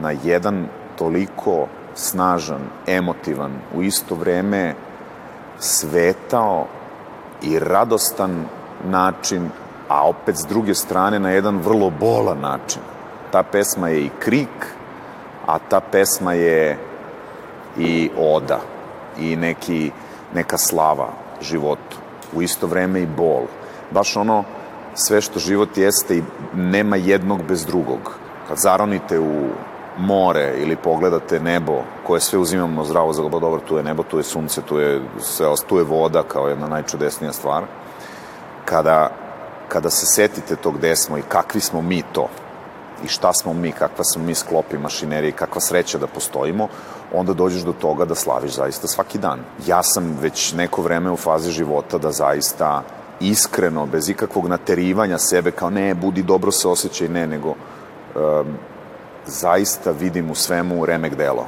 na 0.00 0.12
jedan 0.24 0.66
toliko 0.98 1.66
snažan, 1.94 2.60
emotivan, 2.86 3.52
u 3.74 3.82
isto 3.82 4.14
vreme 4.14 4.74
svetao 5.58 6.66
i 7.42 7.58
radostan 7.58 8.44
način, 8.84 9.50
a 9.88 10.08
opet 10.08 10.36
s 10.36 10.46
druge 10.46 10.74
strane 10.74 11.18
na 11.18 11.30
jedan 11.30 11.58
vrlo 11.58 11.90
bolan 11.90 12.40
način. 12.40 12.82
Ta 13.30 13.42
pesma 13.42 13.88
je 13.88 14.04
i 14.04 14.10
krik, 14.18 14.66
a 15.46 15.58
ta 15.58 15.80
pesma 15.80 16.32
je 16.32 16.78
i 17.78 18.10
oda 18.18 18.60
i 19.18 19.36
neki, 19.36 19.90
neka 20.34 20.58
slava 20.58 21.08
životu. 21.40 21.96
U 22.32 22.42
isto 22.42 22.66
vreme 22.66 23.00
i 23.00 23.06
bol. 23.06 23.42
Baš 23.90 24.16
ono 24.16 24.44
sve 24.94 25.20
što 25.20 25.38
život 25.38 25.76
jeste 25.76 26.16
i 26.16 26.22
nema 26.54 26.96
jednog 26.96 27.42
bez 27.42 27.66
drugog. 27.66 28.18
Kad 28.48 28.58
zaronite 28.58 29.20
u 29.20 29.48
more 29.98 30.54
ili 30.56 30.76
pogledate 30.76 31.40
nebo, 31.40 31.82
koje 32.06 32.20
sve 32.20 32.38
uzimamo 32.38 32.84
zdravo 32.84 33.12
za 33.12 33.22
dobro, 33.22 33.60
tu 33.68 33.76
je 33.76 33.82
nebo, 33.82 34.02
tu 34.02 34.18
je 34.18 34.22
sunce, 34.22 34.62
tu 34.62 34.78
je, 34.78 35.02
sve, 35.20 35.46
tu 35.66 35.78
je 35.78 35.84
voda 35.84 36.22
kao 36.22 36.48
jedna 36.48 36.68
najčudesnija 36.68 37.32
stvar. 37.32 37.64
Kada, 38.64 39.10
kada 39.68 39.90
se 39.90 40.06
setite 40.06 40.56
tog 40.56 40.78
gde 40.78 40.96
smo 40.96 41.18
i 41.18 41.22
kakvi 41.28 41.60
smo 41.60 41.82
mi 41.82 42.02
to, 42.12 42.28
i 43.04 43.08
šta 43.08 43.32
smo 43.32 43.52
mi, 43.52 43.72
kakva 43.72 44.04
smo 44.04 44.24
mi 44.24 44.34
sklopi 44.34 44.78
mašinerije, 44.78 45.32
kakva 45.32 45.60
sreća 45.60 45.98
da 45.98 46.06
postojimo, 46.06 46.68
onda 47.12 47.32
dođeš 47.32 47.62
do 47.62 47.72
toga 47.72 48.04
da 48.04 48.14
slaviš 48.14 48.52
zaista 48.52 48.86
svaki 48.86 49.18
dan. 49.18 49.40
Ja 49.66 49.82
sam 49.82 50.18
već 50.20 50.52
neko 50.52 50.82
vreme 50.82 51.10
u 51.10 51.16
fazi 51.16 51.50
života 51.50 51.98
da 51.98 52.12
zaista 52.12 52.82
iskreno, 53.20 53.86
bez 53.86 54.08
ikakvog 54.08 54.48
naterivanja 54.48 55.18
sebe, 55.18 55.50
kao 55.50 55.70
ne, 55.70 55.94
budi 55.94 56.22
dobro 56.22 56.52
se 56.52 56.68
osjećaj, 56.68 57.08
ne, 57.08 57.26
nego 57.26 57.48
um, 57.48 57.56
zaista 59.26 59.90
vidim 59.90 60.30
u 60.30 60.34
svemu 60.34 60.86
remek 60.86 61.14
delo 61.14 61.46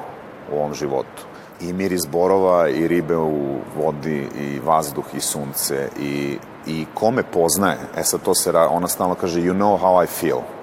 u 0.52 0.56
ovom 0.56 0.74
životu. 0.74 1.26
I 1.60 1.72
miris 1.72 2.06
borova, 2.06 2.68
i 2.68 2.88
ribe 2.88 3.16
u 3.16 3.56
vodi, 3.76 4.28
i 4.40 4.60
vazduh, 4.64 5.04
i 5.14 5.20
sunce, 5.20 5.88
i, 6.00 6.38
i 6.66 6.86
ko 6.94 7.10
me 7.10 7.22
poznaje, 7.22 7.78
e 7.96 8.04
sad 8.04 8.22
to 8.22 8.34
se, 8.34 8.50
ona 8.50 8.88
stalno 8.88 9.14
kaže, 9.14 9.40
you 9.40 9.52
know 9.52 9.80
how 9.80 10.04
I 10.04 10.06
feel. 10.06 10.57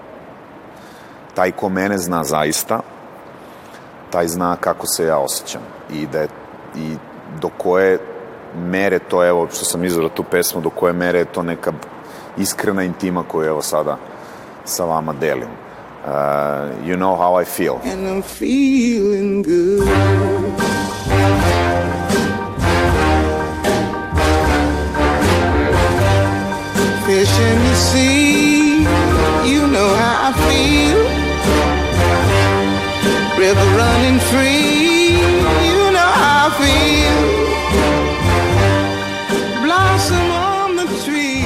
Taj 1.36 1.51
ko 1.51 1.70
mene 1.70 1.98
zna 1.98 2.24
zaista, 2.24 2.80
taj 4.10 4.27
zna 4.27 4.56
kako 4.56 4.88
se 4.88 5.06
ja 5.06 5.18
osjećam. 5.18 5.62
I 5.94 6.08
da 6.08 6.20
je, 6.20 6.27
i 6.75 6.96
do 7.42 7.50
koje 7.58 8.00
mere 8.58 9.00
to, 9.00 9.25
evo, 9.25 9.48
što 9.54 9.65
sam 9.65 9.84
izvrlo 9.84 10.10
tu 10.10 10.24
pesmu, 10.24 10.62
do 10.62 10.70
koje 10.70 10.94
mere 10.94 11.20
je 11.20 11.25
to 11.25 11.44
neka 11.44 11.72
iskrena 12.38 12.84
intima 12.84 13.24
koju 13.24 13.48
evo 13.48 13.62
sada 13.62 13.98
sa 14.65 14.84
vama 14.84 15.13
delim. 15.13 15.50
Uh, 16.06 16.12
you 16.86 16.96
know 16.96 17.15
how 17.15 17.42
I 17.42 17.46
feel. 17.46 17.75
And 17.84 18.08
I'm 18.08 18.22
feeling 18.22 19.42
good. 19.42 19.88
Fish 27.06 27.39
in 27.39 27.58
the 27.63 27.75
sea, 27.75 28.86
you 29.46 29.68
know 29.68 29.96
how 29.96 30.30
I 30.30 30.34
feel. 30.48 31.04
River 33.46 33.70
running 33.78 34.20
free, 34.32 35.22
you 35.70 35.92
know 35.96 36.12
how 36.22 36.48
I 36.48 36.52
feel. 36.60 37.20
Blossom 39.64 40.32
on 40.32 40.75
the 40.75 40.88
tree, 41.06 41.46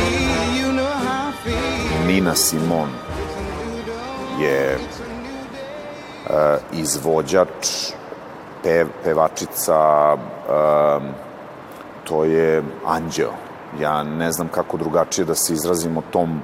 you 0.60 0.72
know 0.72 0.94
how 1.06 1.29
I 1.29 1.34
feel. 1.44 2.08
Nina 2.08 2.36
Simone 2.36 2.91
je 4.39 4.77
uh, 4.77 6.36
izvođač, 6.72 7.91
pev, 8.63 8.88
pevačica, 9.03 10.13
uh, 10.13 11.03
to 12.03 12.24
je 12.24 12.63
anđeo. 12.88 13.34
Ja 13.79 14.03
ne 14.03 14.32
znam 14.32 14.48
kako 14.48 14.77
drugačije 14.77 15.25
da 15.25 15.36
se 15.36 15.53
izrazim 15.53 15.98
o 15.98 16.03
tom 16.12 16.41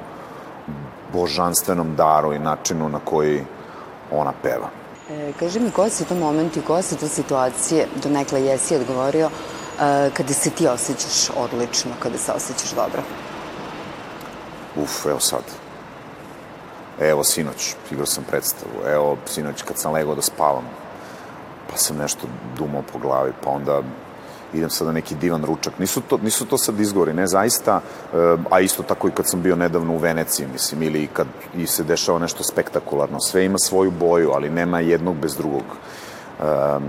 božanstvenom 1.14 1.96
daru 1.96 2.34
i 2.34 2.40
načinu 2.40 2.90
na 2.90 3.00
koji 3.00 3.44
ona 4.12 4.34
peva. 4.44 4.85
E, 5.10 5.34
kaži 5.40 5.60
mi, 5.60 5.72
koje 5.72 5.90
su 5.90 6.06
to 6.06 6.16
momenti, 6.16 6.62
koje 6.62 6.84
su 6.84 6.98
to 6.98 7.08
situacije, 7.08 7.88
do 8.04 8.10
nekla 8.10 8.38
jesi 8.38 8.76
odgovorio, 8.76 9.30
e, 9.30 10.10
kada 10.14 10.34
se 10.34 10.50
ti 10.50 10.68
osjećaš 10.68 11.30
odlično, 11.38 11.92
kada 12.00 12.18
se 12.18 12.32
osjećaš 12.32 12.72
dobro? 12.72 13.04
Uf, 14.76 15.06
evo 15.06 15.20
sad 15.20 15.44
evo 17.00 17.24
sinoć, 17.24 17.76
igrao 17.92 18.06
sam 18.06 18.24
predstavu, 18.24 18.88
evo 18.88 19.18
sinoć 19.26 19.62
kad 19.62 19.78
sam 19.78 19.94
legao 19.94 20.16
da 20.16 20.22
spavam, 20.22 20.64
pa 21.72 21.78
sam 21.78 21.98
nešto 21.98 22.28
dumao 22.58 22.82
po 22.94 23.00
glavi, 23.00 23.32
pa 23.44 23.50
onda 23.50 23.82
idem 24.54 24.70
sad 24.70 24.88
na 24.88 24.94
neki 24.94 25.16
divan 25.16 25.46
ručak. 25.46 25.80
Nisu 25.80 26.02
to, 26.02 26.18
nisu 26.18 26.46
to 26.46 26.58
sad 26.58 26.80
izgovori, 26.80 27.14
ne 27.14 27.28
zaista, 27.28 27.82
eh, 28.14 28.38
a 28.50 28.60
isto 28.60 28.84
tako 28.84 29.08
i 29.08 29.12
kad 29.12 29.30
sam 29.30 29.42
bio 29.42 29.56
nedavno 29.56 29.94
u 29.94 29.98
Veneciji, 29.98 30.48
mislim, 30.54 30.84
ili 30.84 31.08
kad 31.08 31.28
i 31.56 31.68
se 31.68 31.84
dešava 31.84 32.20
nešto 32.20 32.44
spektakularno. 32.44 33.20
Sve 33.20 33.46
ima 33.46 33.58
svoju 33.58 33.92
boju, 33.92 34.32
ali 34.32 34.50
nema 34.50 34.80
jednog 34.80 35.16
bez 35.16 35.36
drugog. 35.36 35.64
Um, 36.40 36.84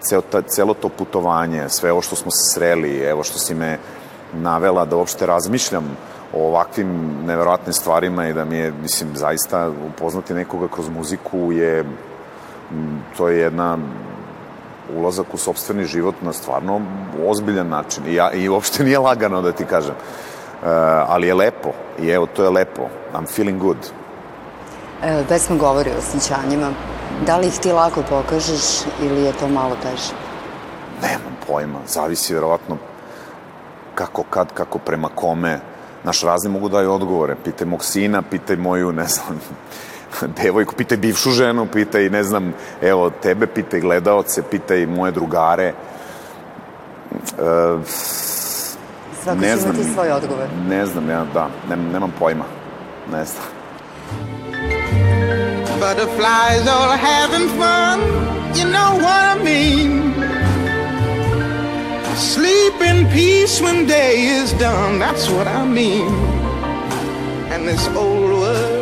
ceo 0.00 0.20
ta, 0.20 0.42
celo 0.42 0.74
to 0.74 0.88
putovanje, 0.88 1.68
sve 1.68 1.92
ovo 1.92 2.02
što 2.02 2.16
smo 2.16 2.30
se 2.30 2.54
sreli, 2.54 2.98
evo 2.98 3.22
što 3.22 3.38
si 3.38 3.54
me 3.54 3.78
navela 4.32 4.84
da 4.84 4.96
uopšte 4.96 5.26
razmišljam 5.26 5.96
o 6.32 6.48
ovakvim 6.48 6.88
neverovatnim 7.26 7.72
stvarima 7.72 8.28
i 8.28 8.32
da 8.32 8.44
mi 8.44 8.56
je, 8.56 8.72
mislim, 8.82 9.16
zaista 9.16 9.70
upoznati 9.88 10.34
nekoga 10.34 10.68
kroz 10.68 10.88
muziku 10.88 11.52
je, 11.52 11.84
to 13.16 13.28
je 13.28 13.38
jedna 13.38 13.78
ulazak 14.96 15.34
u 15.34 15.36
sobstveni 15.36 15.84
život 15.84 16.14
na 16.22 16.32
stvarno 16.32 16.80
ozbiljan 17.26 17.68
način. 17.68 18.06
I, 18.06 18.14
ja, 18.14 18.32
i 18.32 18.48
uopšte 18.48 18.84
nije 18.84 18.98
lagano 18.98 19.42
da 19.42 19.52
ti 19.52 19.64
kažem. 19.64 19.94
Uh, 19.94 20.68
ali 21.08 21.26
je 21.26 21.34
lepo. 21.34 21.72
I 21.98 22.08
evo, 22.08 22.26
to 22.26 22.44
je 22.44 22.50
lepo. 22.50 22.88
I'm 23.14 23.26
feeling 23.36 23.60
good. 23.60 23.76
E, 25.02 25.24
pesma 25.28 25.56
govori 25.56 25.90
o 25.90 25.98
osjećanjima. 25.98 26.70
Da 27.26 27.36
li 27.36 27.46
ih 27.46 27.58
ti 27.58 27.72
lako 27.72 28.02
pokažeš 28.08 28.62
ili 29.02 29.22
je 29.22 29.32
to 29.32 29.48
malo 29.48 29.76
teže? 29.82 30.12
Nemam 31.02 31.36
pojma. 31.46 31.78
Zavisi 31.86 32.34
verovatno 32.34 32.76
kako 33.94 34.22
kad, 34.30 34.52
kako 34.54 34.78
prema 34.78 35.08
kome. 35.14 35.60
Naš 36.04 36.22
razni 36.22 36.50
mogu 36.50 36.68
daju 36.68 36.92
odgovore. 36.92 37.36
Pitaj 37.44 37.66
mog 37.66 37.84
sina, 37.84 38.22
pitaj 38.22 38.56
moju, 38.56 38.92
ne 38.92 39.06
znam, 39.06 39.40
devojku, 40.42 40.74
pitaj 40.74 40.98
bivšu 40.98 41.30
ženu, 41.30 41.66
pitaj, 41.72 42.08
ne 42.10 42.22
znam, 42.22 42.52
evo, 42.82 43.10
tebe, 43.10 43.46
pitaj 43.46 43.80
gledaoce, 43.80 44.42
pitaj 44.50 44.86
moje 44.86 45.12
drugare. 45.12 45.72
E, 45.72 45.74
Svako 49.22 49.40
ne 49.40 49.56
znam, 49.56 49.74
imati 49.74 49.92
svoj 49.92 50.10
odgovor. 50.10 50.46
Ne 50.68 50.86
znam, 50.86 51.10
ja, 51.10 51.24
da, 51.34 51.48
ne, 51.68 51.76
nemam 51.76 52.12
pojma. 52.18 52.44
Ne 53.12 53.24
znam. 53.24 53.44
Butterflies 55.80 56.66
all 56.68 56.96
having 56.96 57.48
fun, 57.48 58.00
you 58.54 58.64
know 58.64 58.96
what 58.98 59.36
I 59.36 59.44
mean. 59.44 60.14
Sleep 62.16 62.80
in 62.80 63.06
peace 63.12 63.60
when 63.60 63.86
day 63.86 64.42
is 64.42 64.52
done, 64.52 64.98
that's 64.98 65.28
what 65.28 65.46
I 65.46 65.64
mean. 65.66 66.08
And 67.52 67.68
this 67.68 67.88
old 67.88 68.30
world 68.30 68.75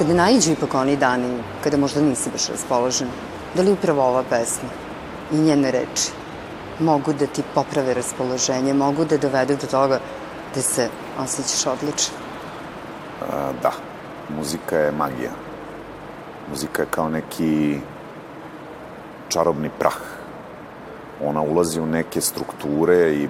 Kada 0.00 0.14
najiđu 0.14 0.52
ipak 0.52 0.74
oni 0.74 0.96
dani, 0.96 1.42
kada 1.64 1.76
možda 1.76 2.00
nisi 2.00 2.30
baš 2.32 2.46
raspoložen, 2.48 3.08
da 3.54 3.62
li 3.62 3.72
upravo 3.72 4.02
ova 4.02 4.22
pesma 4.30 4.68
i 5.32 5.36
njene 5.36 5.70
reči 5.70 6.08
mogu 6.80 7.12
da 7.12 7.26
ti 7.26 7.42
poprave 7.54 7.94
raspoloženje, 7.94 8.74
mogu 8.74 9.04
da 9.04 9.18
dovedu 9.18 9.56
do 9.60 9.66
toga 9.66 9.98
da 10.54 10.62
se 10.62 10.88
osjećaš 11.18 11.66
odlično? 11.66 12.14
Da, 13.62 13.72
muzika 14.36 14.76
je 14.76 14.92
magija 14.92 15.30
Muzika 16.50 16.82
je 16.82 16.88
kao 16.90 17.08
neki 17.08 17.78
čarobni 19.28 19.70
prah. 19.78 20.00
Ona 21.24 21.42
ulazi 21.42 21.80
u 21.80 21.86
neke 21.86 22.20
strukture 22.20 23.14
i 23.14 23.28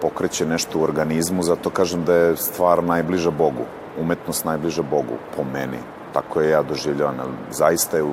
pokreće 0.00 0.46
nešto 0.46 0.78
u 0.78 0.82
organizmu, 0.82 1.42
zato 1.42 1.70
kažem 1.70 2.04
da 2.04 2.14
je 2.14 2.36
stvar 2.36 2.84
najbliža 2.84 3.30
Bogu, 3.30 3.64
umetnost 4.00 4.44
najbliža 4.44 4.82
Bogu, 4.82 5.18
po 5.36 5.44
meni. 5.44 5.78
tako 6.12 6.40
je 6.40 6.50
ja 6.50 6.62
doživljavam, 6.62 7.36
zaista 7.50 7.96
je 7.96 8.02
u, 8.02 8.12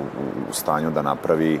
u 0.50 0.52
stanju 0.52 0.90
da 0.90 1.02
napravi 1.02 1.60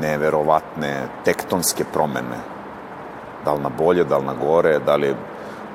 neverovatne 0.00 1.08
tektonske 1.24 1.84
promene. 1.92 2.38
Da 3.44 3.52
li 3.52 3.62
na 3.62 3.68
bolje, 3.68 4.04
da 4.04 4.18
li 4.18 4.26
na 4.26 4.34
gore, 4.34 4.78
da 4.78 4.96
li 4.96 5.14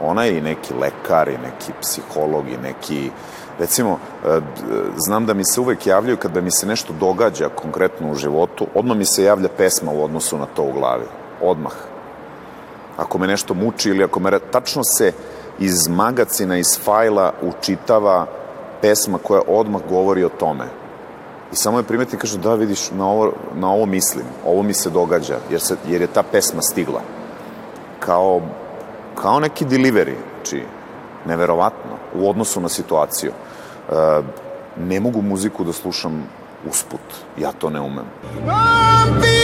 ona 0.02 0.24
je 0.24 0.38
i 0.38 0.42
neki 0.42 0.74
lekar 0.74 1.30
i 1.30 1.38
neki 1.38 1.72
psiholog 1.82 2.50
i 2.50 2.58
neki 2.58 3.12
recimo, 3.60 4.00
e, 4.26 4.40
znam 4.98 5.26
da 5.26 5.34
mi 5.34 5.46
se 5.46 5.62
uvek 5.62 5.88
javljaju 5.88 6.18
kada 6.18 6.42
mi 6.42 6.52
se 6.52 6.66
nešto 6.66 6.94
događa 7.00 7.50
konkretno 7.50 8.12
u 8.12 8.16
životu, 8.16 8.68
odmah 8.74 8.98
mi 8.98 9.06
se 9.06 9.24
javlja 9.24 9.50
pesma 9.58 9.92
u 9.92 10.04
odnosu 10.04 10.38
na 10.38 10.46
to 10.46 10.64
u 10.64 10.72
glavi. 10.72 11.06
Odmah. 11.42 11.74
Ako 12.98 13.18
me 13.18 13.28
nešto 13.28 13.54
muči 13.54 13.90
ili 13.90 14.04
ako 14.04 14.20
me... 14.20 14.40
Tačno 14.52 14.84
se 14.84 15.12
iz 15.60 15.88
magacina, 15.88 16.58
iz 16.58 16.80
fajla 16.84 17.34
učitava 17.42 18.26
pesma 18.82 19.18
koja 19.18 19.42
odmah 19.48 19.82
govori 19.90 20.24
o 20.24 20.30
tome. 20.30 20.66
I 21.54 21.56
samo 21.56 21.78
je 21.78 21.84
primetim, 21.84 22.20
kažu, 22.20 22.38
da 22.38 22.56
vidiš, 22.56 22.92
na 22.92 23.08
ovo, 23.08 23.32
na 23.56 23.72
ovo 23.72 23.86
mislim, 23.86 24.26
ovo 24.46 24.64
mi 24.64 24.74
se 24.74 24.90
događa, 24.90 25.38
jer, 25.52 25.62
se, 25.62 25.76
jer 25.88 26.02
je 26.02 26.08
ta 26.08 26.24
pesma 26.24 26.62
stigla. 26.62 27.02
Kao, 28.00 28.42
kao 29.16 29.40
neki 29.40 29.66
delivery, 29.66 30.16
znači, 30.36 30.64
neverovatno, 31.26 31.92
u 32.16 32.30
odnosu 32.30 32.62
na 32.62 32.70
situaciju. 32.70 33.32
E, 33.32 33.94
ne 34.78 35.00
mogu 35.00 35.22
muziku 35.22 35.64
da 35.64 35.74
slušam 35.74 36.24
usput, 36.70 37.02
ja 37.38 37.52
to 37.52 37.70
ne 37.70 37.82
umem. 37.82 38.06
I'm 38.46 39.43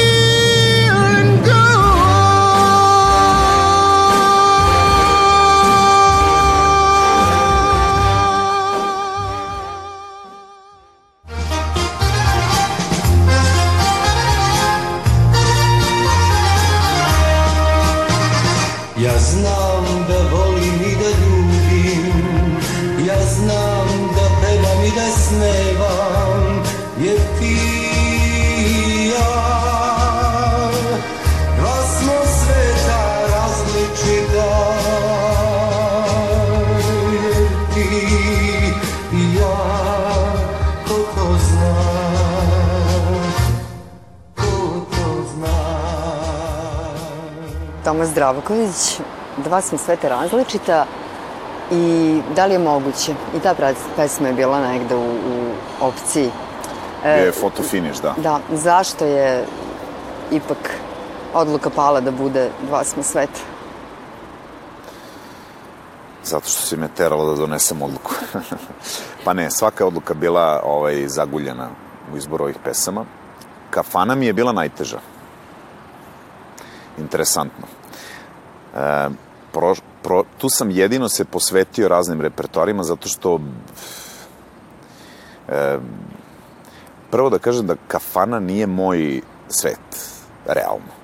Toma 47.99 48.11
Zdravković, 48.11 48.99
dva 49.43 49.61
smo 49.61 49.77
sveta 49.77 50.07
različita 50.07 50.85
i 51.71 52.21
da 52.35 52.45
li 52.45 52.53
je 52.53 52.59
moguće? 52.59 53.11
I 53.35 53.39
ta 53.39 53.55
pesma 53.95 54.27
je 54.27 54.33
bila 54.33 54.59
negde 54.59 54.95
u, 54.95 55.01
u 55.01 55.51
opciji. 55.81 56.31
E, 57.05 57.09
je 57.09 57.31
fotofiniš, 57.31 57.97
da. 57.97 58.15
Da, 58.17 58.39
zašto 58.53 59.05
je 59.05 59.45
ipak 60.31 60.57
odluka 61.33 61.69
pala 61.69 62.01
da 62.01 62.11
bude 62.11 62.49
dva 62.67 62.83
smo 62.83 63.03
sveta? 63.03 63.39
Zato 66.23 66.49
što 66.49 66.61
si 66.61 66.77
me 66.77 66.87
teralo 66.87 67.25
da 67.25 67.35
donesem 67.35 67.81
odluku. 67.81 68.11
pa 69.25 69.33
ne, 69.33 69.51
svaka 69.51 69.85
odluka 69.85 70.13
bila 70.13 70.61
ovaj, 70.65 71.07
zaguljena 71.07 71.69
u 72.13 72.17
izboru 72.17 72.43
ovih 72.43 72.57
pesama. 72.63 73.05
Kafana 73.69 74.15
mi 74.15 74.25
je 74.25 74.33
bila 74.33 74.51
najteža. 74.51 74.99
Interesantno. 76.97 77.78
E, 78.75 79.09
pro, 79.51 79.75
pro, 80.03 80.23
tu 80.37 80.49
sam 80.49 80.71
jedino 80.71 81.09
se 81.09 81.25
posvetio 81.25 81.87
raznim 81.87 82.21
repertoarima 82.21 82.83
zato 82.83 83.07
što 83.07 83.39
e, 85.47 85.77
prvo 87.11 87.29
da 87.29 87.39
kažem 87.39 87.67
da 87.67 87.75
kafana 87.87 88.39
nije 88.39 88.67
moj 88.67 89.21
svet, 89.47 90.11
realno. 90.45 90.99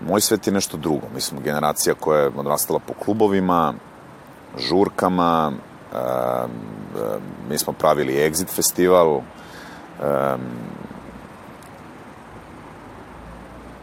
Moj 0.00 0.20
svet 0.20 0.46
je 0.46 0.52
nešto 0.52 0.76
drugo. 0.76 1.06
Mi 1.14 1.20
smo 1.20 1.40
generacija 1.40 1.94
koja 1.94 2.20
je 2.20 2.30
odrastala 2.36 2.78
po 2.78 2.92
klubovima, 3.04 3.74
žurkama, 4.58 5.52
e, 5.92 5.96
mi 7.50 7.58
smo 7.58 7.72
pravili 7.72 8.30
Exit 8.30 8.48
festival, 8.48 9.16
e, 9.16 10.36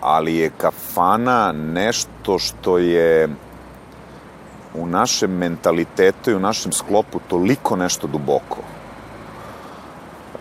ali 0.02 0.36
je 0.36 0.52
kafana 0.58 1.52
nešto 1.52 2.40
što 2.40 2.78
je 2.78 3.30
u 4.74 4.88
našem 4.88 5.32
mentalitetu 5.32 6.32
i 6.32 6.36
u 6.36 6.40
našem 6.40 6.72
sklopu 6.72 7.20
toliko 7.28 7.76
nešto 7.76 8.08
duboko 8.08 8.58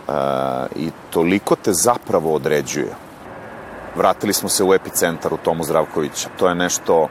e, 0.07 0.11
i 0.75 0.89
toliko 1.09 1.55
te 1.55 1.73
zapravo 1.73 2.33
određuje. 2.35 2.95
Vratili 3.95 4.33
smo 4.33 4.49
se 4.49 4.63
u 4.63 4.73
epicentar 4.73 5.33
u 5.33 5.37
Tomu 5.37 5.63
Zdravkovića. 5.63 6.29
To 6.39 6.49
je 6.49 6.55
nešto 6.55 7.07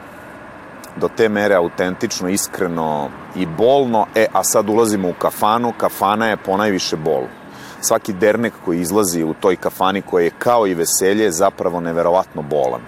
do 0.95 1.09
te 1.17 1.29
mere 1.29 1.55
autentično, 1.55 2.29
iskreno 2.29 3.09
i 3.35 3.45
bolno. 3.45 4.05
E, 4.15 4.25
a 4.33 4.43
sad 4.43 4.69
ulazimo 4.69 5.09
u 5.09 5.13
kafanu. 5.13 5.73
Kafana 5.77 6.27
je 6.27 6.37
ponajviše 6.37 6.95
bol 6.95 7.23
svaki 7.81 8.13
dernek 8.13 8.53
koji 8.65 8.81
izlazi 8.81 9.23
u 9.23 9.33
toj 9.33 9.55
kafani 9.55 10.01
koja 10.01 10.23
je 10.23 10.31
kao 10.39 10.67
i 10.67 10.73
veselje 10.73 11.31
zapravo 11.31 11.79
neverovatno 11.79 12.41
bolan. 12.41 12.81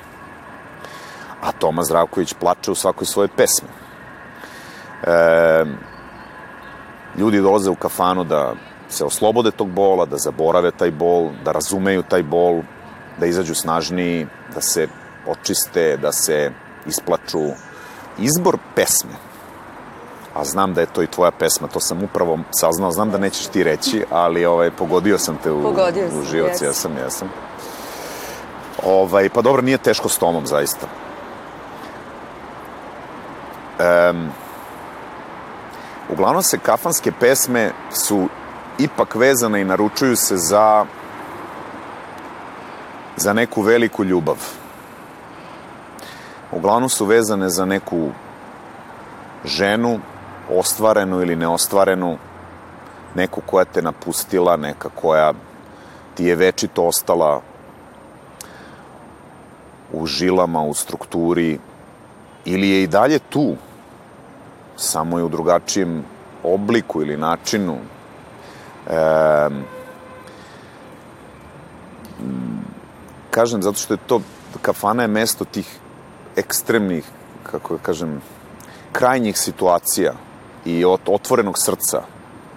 A 1.42 1.52
Toma 1.52 1.84
Zdravković 1.84 2.34
plače 2.34 2.72
u 2.72 2.76
svakoj 2.76 3.06
svoje 3.06 3.28
pesme. 3.28 3.68
E, 5.04 5.66
ljudi 7.18 7.42
dolaze 7.42 7.70
u 7.70 7.76
kafanu 7.76 8.24
da 8.24 8.54
se 8.90 9.06
oslobode 9.06 9.52
tog 9.52 9.70
bola, 9.70 10.06
da 10.06 10.18
zaborave 10.18 10.72
taj 10.72 10.92
bol, 10.92 11.30
da 11.46 11.52
razumeju 11.52 12.04
taj 12.04 12.24
bol, 12.24 12.62
da 13.20 13.26
izađu 13.26 13.56
snažniji, 13.56 14.28
da 14.56 14.62
se 14.62 14.88
očiste, 15.28 15.98
da 15.98 16.12
se 16.12 16.52
isplaču. 16.86 17.50
Izbor 18.18 18.58
pesme 18.76 19.33
a 20.34 20.44
znam 20.44 20.74
da 20.74 20.82
je 20.82 20.88
to 20.88 21.04
i 21.04 21.08
tvoja 21.08 21.32
pesma, 21.32 21.68
to 21.68 21.80
sam 21.80 22.04
upravo 22.04 22.40
saznao, 22.52 22.92
znam 22.92 23.12
da 23.12 23.18
nećeš 23.18 23.48
ti 23.48 23.64
reći, 23.64 24.06
ali 24.10 24.46
ovaj, 24.46 24.72
pogodio 24.72 25.18
sam 25.18 25.38
te 25.44 25.52
u, 25.52 25.64
pogodio 25.64 26.08
u 26.20 26.24
život, 26.24 26.52
yes. 26.52 26.64
jesam, 26.64 26.98
jesam. 26.98 27.30
Ovaj, 28.84 29.30
pa 29.30 29.42
dobro, 29.42 29.62
nije 29.62 29.78
teško 29.78 30.10
s 30.10 30.18
Tomom, 30.18 30.48
zaista. 30.48 30.88
Um, 33.80 34.30
uglavnom 36.10 36.44
se 36.44 36.58
kafanske 36.58 37.12
pesme 37.12 37.72
su 37.92 38.28
ipak 38.78 39.16
vezane 39.16 39.62
i 39.62 39.66
naručuju 39.66 40.16
se 40.16 40.38
za 40.38 40.86
za 43.16 43.34
neku 43.34 43.62
veliku 43.62 44.04
ljubav. 44.04 44.38
Uglavnom 46.52 46.90
su 46.90 47.06
vezane 47.06 47.50
za 47.50 47.66
neku 47.66 48.10
ženu 49.46 50.00
ostvarenu 50.50 51.22
ili 51.22 51.36
neostvarenu, 51.36 52.18
neku 53.16 53.42
koja 53.46 53.66
te 53.66 53.82
napustila, 53.82 54.58
neka 54.58 54.90
koja 54.90 55.34
ti 56.16 56.26
je 56.26 56.36
večito 56.36 56.84
ostala 56.84 57.42
u 59.94 60.06
žilama, 60.06 60.62
u 60.62 60.74
strukturi, 60.74 61.60
ili 62.46 62.70
je 62.70 62.84
i 62.84 62.88
dalje 62.88 63.20
tu, 63.20 63.56
samo 64.76 65.18
je 65.18 65.24
u 65.24 65.30
drugačijem 65.30 66.04
obliku 66.44 67.02
ili 67.02 67.18
načinu. 67.18 67.78
E, 68.88 69.50
kažem, 73.32 73.64
zato 73.64 73.78
što 73.78 73.94
je 73.94 73.98
to, 74.08 74.22
kafana 74.62 75.02
je 75.02 75.08
mesto 75.08 75.46
tih 75.46 75.78
ekstremnih, 76.36 77.06
kako 77.44 77.78
da 77.78 77.84
kažem, 77.84 78.22
krajnjih 78.92 79.38
situacija 79.38 80.14
i 80.66 80.86
od 80.86 81.00
otvorenog 81.08 81.58
srca 81.58 82.02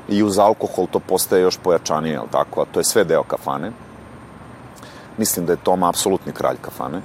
i 0.09 0.23
uz 0.23 0.39
alkohol 0.39 0.87
to 0.91 0.99
postaje 0.99 1.43
još 1.43 1.59
pojačanije, 1.59 2.13
jel 2.13 2.27
tako? 2.31 2.63
A 2.63 2.65
to 2.73 2.81
je 2.81 2.85
sve 2.85 3.05
deo 3.05 3.23
kafane. 3.23 3.73
Mislim 5.19 5.47
da 5.47 5.53
je 5.53 5.63
Toma 5.63 5.89
apsolutni 5.89 6.33
kralj 6.33 6.57
kafane. 6.61 7.01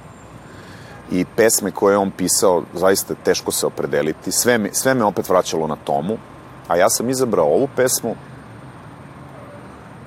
I 1.10 1.24
pesme 1.36 1.70
koje 1.70 1.94
je 1.94 1.98
on 1.98 2.10
pisao, 2.10 2.62
zaista 2.74 3.14
teško 3.14 3.52
se 3.52 3.66
opredeliti. 3.66 4.32
Sve, 4.32 4.58
mi, 4.58 4.70
sve 4.72 4.94
me 4.94 5.04
opet 5.04 5.28
vraćalo 5.28 5.66
na 5.66 5.76
Tomu. 5.76 6.16
A 6.68 6.76
ja 6.76 6.90
sam 6.90 7.10
izabrao 7.10 7.46
ovu 7.46 7.68
pesmu 7.76 8.14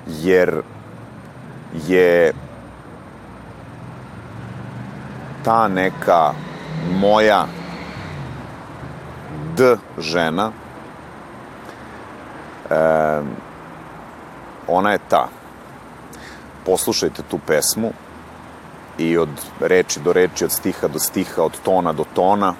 jer 0.06 0.62
je 1.86 2.32
ta 5.44 5.68
neka 5.68 6.32
moja 7.00 7.46
D 9.56 9.76
žena 9.98 10.52
E, 12.70 13.22
ona 14.68 14.92
je 14.92 14.98
ta. 15.08 15.28
Poslušajte 16.66 17.22
tu 17.30 17.38
pesmu 17.46 17.92
i 18.98 19.18
od 19.18 19.28
reči 19.60 20.00
do 20.00 20.12
reči, 20.12 20.44
od 20.44 20.52
stiha 20.52 20.88
do 20.88 20.98
stiha, 20.98 21.42
od 21.42 21.60
tona 21.64 21.92
do 21.92 22.04
tona. 22.14 22.54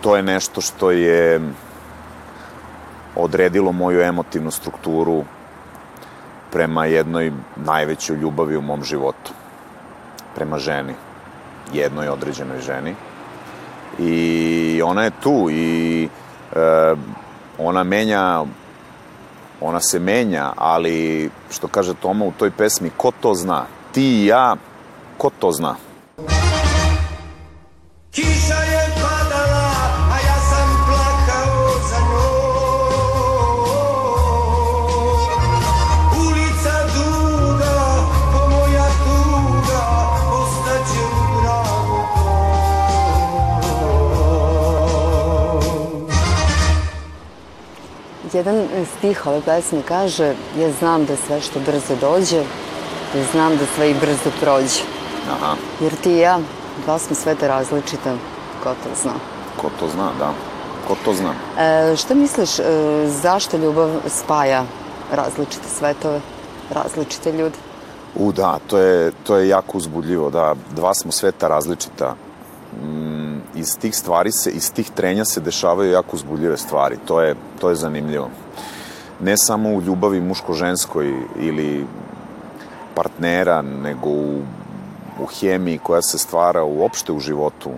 To 0.00 0.16
je 0.16 0.22
nešto 0.22 0.60
što 0.60 0.90
je 0.90 1.40
odredilo 3.16 3.72
moju 3.72 4.00
emotivnu 4.00 4.50
strukturu 4.50 5.24
prema 6.52 6.86
jednoj 6.86 7.32
najvećoj 7.56 8.16
ljubavi 8.16 8.56
u 8.56 8.62
mom 8.62 8.84
životu. 8.84 9.32
Prema 10.34 10.58
ženi. 10.58 10.94
Jednoj 11.72 12.08
određenoj 12.08 12.60
ženi. 12.60 12.94
I 13.98 14.82
ona 14.84 15.04
je 15.04 15.10
tu 15.22 15.50
i 15.50 16.08
e, 16.56 16.94
ona 17.58 17.84
menja 17.84 18.44
ona 19.60 19.80
se 19.80 19.98
menja, 19.98 20.52
ali 20.56 21.30
što 21.50 21.68
kaže 21.68 21.94
Toma 21.94 22.24
u 22.24 22.32
toj 22.32 22.50
pesmi, 22.50 22.90
ko 22.96 23.12
to 23.20 23.34
zna? 23.34 23.64
Ti 23.92 24.02
i 24.02 24.26
ja, 24.26 24.56
ko 25.18 25.30
to 25.38 25.52
zna? 25.52 25.74
Jedan 48.38 48.66
stih 48.98 49.26
ove 49.26 49.40
pesme 49.40 49.82
kaže 49.82 50.34
Ja 50.58 50.70
znam 50.78 51.04
da 51.04 51.16
sve 51.16 51.40
što 51.40 51.60
brzo 51.60 51.96
dođe, 52.00 52.42
ja 53.16 53.24
znam 53.32 53.56
da 53.56 53.64
sve 53.74 53.90
i 53.90 53.94
brzo 53.94 54.30
prođe. 54.40 54.82
Aha. 55.30 55.54
Jer 55.80 55.94
ti 56.02 56.12
i 56.12 56.18
ja, 56.18 56.38
dva 56.84 56.98
smo 56.98 57.16
sveta 57.16 57.48
različita, 57.48 58.14
ko 58.62 58.68
to 58.68 58.90
zna. 59.02 59.12
Ko 59.56 59.70
to 59.80 59.88
zna, 59.88 60.10
da. 60.18 60.32
Ko 60.88 60.96
to 61.04 61.14
zna? 61.14 61.34
E, 61.58 61.96
šta 61.96 62.14
misliš, 62.14 62.58
e, 62.58 62.62
zašto 63.22 63.56
ljubav 63.56 63.90
spaja 64.06 64.64
različite 65.12 65.68
svetove, 65.78 66.20
različite 66.70 67.32
ljude? 67.32 67.58
U, 68.14 68.32
da, 68.32 68.58
to 68.66 68.78
je, 68.78 69.12
to 69.26 69.36
je 69.36 69.48
jako 69.48 69.78
uzbudljivo, 69.78 70.30
da, 70.30 70.54
dva 70.76 70.94
smo 70.94 71.12
sveta 71.12 71.48
različita. 71.48 72.14
Mm, 72.82 73.07
iz 73.54 73.78
tih 73.78 73.96
stvari 73.96 74.32
se, 74.32 74.50
iz 74.50 74.72
tih 74.72 74.90
trenja 74.90 75.24
se 75.24 75.40
dešavaju 75.40 75.90
jako 75.90 76.16
uzbudljive 76.16 76.56
stvari, 76.56 76.96
to 77.06 77.20
je, 77.20 77.34
to 77.60 77.70
je 77.70 77.74
zanimljivo. 77.74 78.30
Ne 79.20 79.36
samo 79.36 79.70
u 79.70 79.82
ljubavi 79.82 80.20
muško-ženskoj 80.20 81.14
ili 81.36 81.86
partnera, 82.94 83.62
nego 83.62 84.08
u, 84.08 84.42
u 85.20 85.26
hemiji 85.26 85.78
koja 85.78 86.02
se 86.02 86.18
stvara 86.18 86.64
uopšte 86.64 87.12
u 87.12 87.20
životu. 87.20 87.70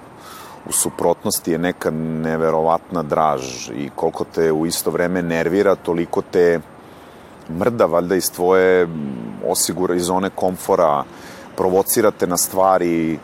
U 0.68 0.72
suprotnosti 0.72 1.52
je 1.52 1.58
neka 1.58 1.90
neverovatna 1.90 3.02
draž 3.02 3.70
i 3.70 3.90
koliko 3.94 4.24
te 4.24 4.52
u 4.52 4.66
isto 4.66 4.90
vreme 4.90 5.22
nervira, 5.22 5.74
toliko 5.74 6.22
te 6.22 6.60
mrda 7.50 7.86
valjda 7.86 8.14
iz 8.14 8.32
tvoje 8.32 8.88
osigura 9.46 9.94
iz 9.94 10.04
zone 10.04 10.30
komfora, 10.30 11.04
provocirate 11.56 12.26
na 12.26 12.36
stvari 12.36 13.18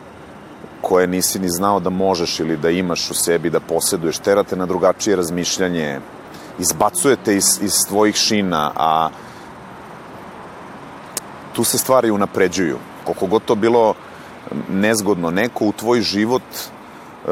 koje 0.81 1.07
nisi 1.07 1.39
ni 1.39 1.49
znao 1.49 1.79
da 1.79 1.89
možeš 1.89 2.39
ili 2.39 2.57
da 2.57 2.69
imaš 2.69 3.11
u 3.11 3.13
sebi, 3.13 3.49
da 3.49 3.59
poseduješ, 3.59 4.17
terate 4.17 4.55
na 4.55 4.65
drugačije 4.65 5.15
razmišljanje, 5.15 5.99
izbacujete 6.59 7.35
iz, 7.35 7.59
iz 7.61 7.73
tvojih 7.87 8.15
šina, 8.15 8.71
a 8.75 9.09
tu 11.53 11.63
se 11.63 11.77
stvari 11.77 12.11
unapređuju. 12.11 12.77
Koliko 13.03 13.25
god 13.25 13.45
to 13.45 13.55
bilo 13.55 13.93
nezgodno, 14.69 15.31
neko 15.31 15.65
u 15.65 15.71
tvoj 15.71 16.01
život 16.01 16.43
e, 16.43 17.29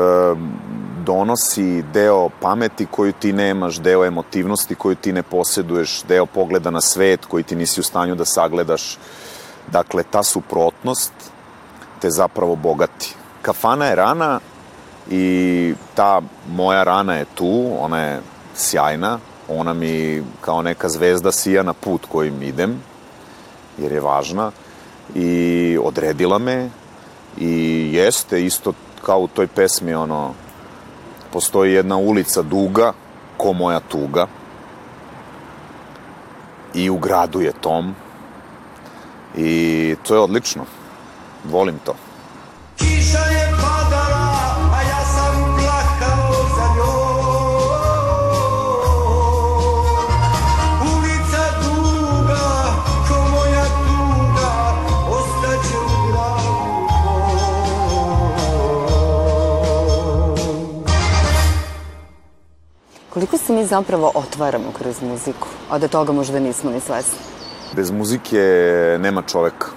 donosi 1.05 1.83
deo 1.93 2.29
pameti 2.41 2.85
koju 2.85 3.13
ti 3.13 3.33
nemaš, 3.33 3.75
deo 3.75 4.05
emotivnosti 4.05 4.75
koju 4.75 4.95
ti 4.95 5.13
ne 5.13 5.23
poseduješ, 5.23 6.03
deo 6.03 6.25
pogleda 6.25 6.71
na 6.71 6.81
svet 6.81 7.25
koji 7.25 7.43
ti 7.43 7.55
nisi 7.55 7.79
u 7.79 7.83
stanju 7.83 8.15
da 8.15 8.25
sagledaš. 8.25 8.97
Dakle, 9.71 10.03
ta 10.03 10.23
suprotnost 10.23 11.13
te 12.01 12.09
zapravo 12.09 12.55
bogati. 12.55 13.15
Kafana 13.45 13.85
je 13.85 13.95
rana 13.95 14.39
i 15.09 15.73
ta 15.95 16.21
moja 16.49 16.83
rana 16.83 17.13
je 17.15 17.25
tu, 17.35 17.71
ona 17.79 17.99
je 17.99 18.21
sjajna, 18.55 19.19
ona 19.49 19.73
mi 19.73 20.23
kao 20.41 20.61
neka 20.61 20.89
zvezda 20.89 21.31
sija 21.31 21.63
na 21.63 21.73
put 21.73 22.05
kojim 22.11 22.41
idem, 22.41 22.81
jer 23.77 23.91
je 23.91 24.01
važna 24.01 24.51
i 25.15 25.77
odredila 25.83 26.37
me 26.37 26.69
i 27.37 27.89
jeste 27.93 28.45
isto 28.45 28.73
kao 29.05 29.19
u 29.19 29.27
toj 29.27 29.47
pesmi 29.47 29.93
ono 29.93 30.33
postoji 31.33 31.73
jedna 31.73 31.97
ulica 31.97 32.41
duga 32.41 32.93
ko 33.37 33.53
moja 33.53 33.79
tuga 33.79 34.27
i 36.73 36.89
u 36.89 36.97
gradu 36.97 37.41
je 37.41 37.51
tom 37.61 37.95
i 39.37 39.95
to 40.07 40.15
je 40.15 40.19
odlično 40.19 40.65
volim 41.43 41.79
to 41.85 41.95
Koliko 63.15 63.37
se 63.37 63.53
mi 63.53 63.65
zapravo 63.65 64.11
otvaramo 64.15 64.71
kroz 64.77 65.01
muziku, 65.01 65.47
a 65.69 65.77
da 65.79 65.87
toga 65.87 66.13
možda 66.13 66.39
nismo 66.39 66.71
ni 66.71 66.79
svesni? 66.79 67.17
Bez 67.75 67.91
muzike 67.91 68.39
nema 68.99 69.21
čoveka. 69.21 69.67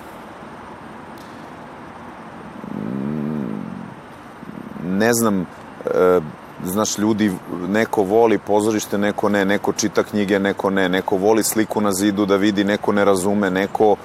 ne 4.99 5.13
znam, 5.13 5.41
e, 5.41 6.21
znaš, 6.65 6.99
ljudi, 6.99 7.33
neko 7.69 8.03
voli 8.03 8.39
pozorište, 8.39 8.99
neko 8.99 9.29
ne, 9.29 9.45
neko 9.45 9.73
čita 9.73 10.03
knjige, 10.03 10.39
neko 10.39 10.71
ne, 10.71 10.89
neko 10.89 11.17
voli 11.17 11.43
sliku 11.43 11.81
na 11.81 11.93
zidu 11.93 12.27
da 12.27 12.37
vidi, 12.37 12.65
neko 12.65 12.93
ne 12.93 13.05
razume, 13.05 13.51
neko... 13.51 13.97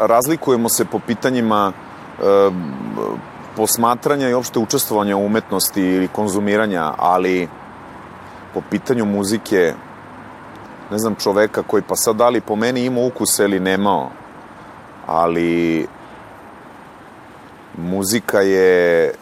Razlikujemo 0.00 0.68
se 0.68 0.84
po 0.84 0.98
pitanjima 0.98 1.72
e, 1.72 2.22
posmatranja 3.56 4.28
i 4.28 4.34
opšte 4.34 4.58
učestvovanja 4.58 5.16
u 5.16 5.26
umetnosti 5.26 5.82
ili 5.82 6.08
konzumiranja, 6.08 6.92
ali 6.98 7.48
po 8.54 8.62
pitanju 8.70 9.04
muzike, 9.04 9.74
ne 10.90 10.98
znam, 10.98 11.14
čoveka 11.14 11.62
koji 11.62 11.82
pa 11.82 11.96
sad 11.96 12.16
da 12.16 12.28
li 12.28 12.40
po 12.40 12.56
meni 12.56 12.84
ima 12.84 13.00
ukuse 13.00 13.44
ili 13.44 13.60
nemao, 13.60 14.10
ali 15.06 15.86
muzika 17.78 18.40
je 18.40 19.12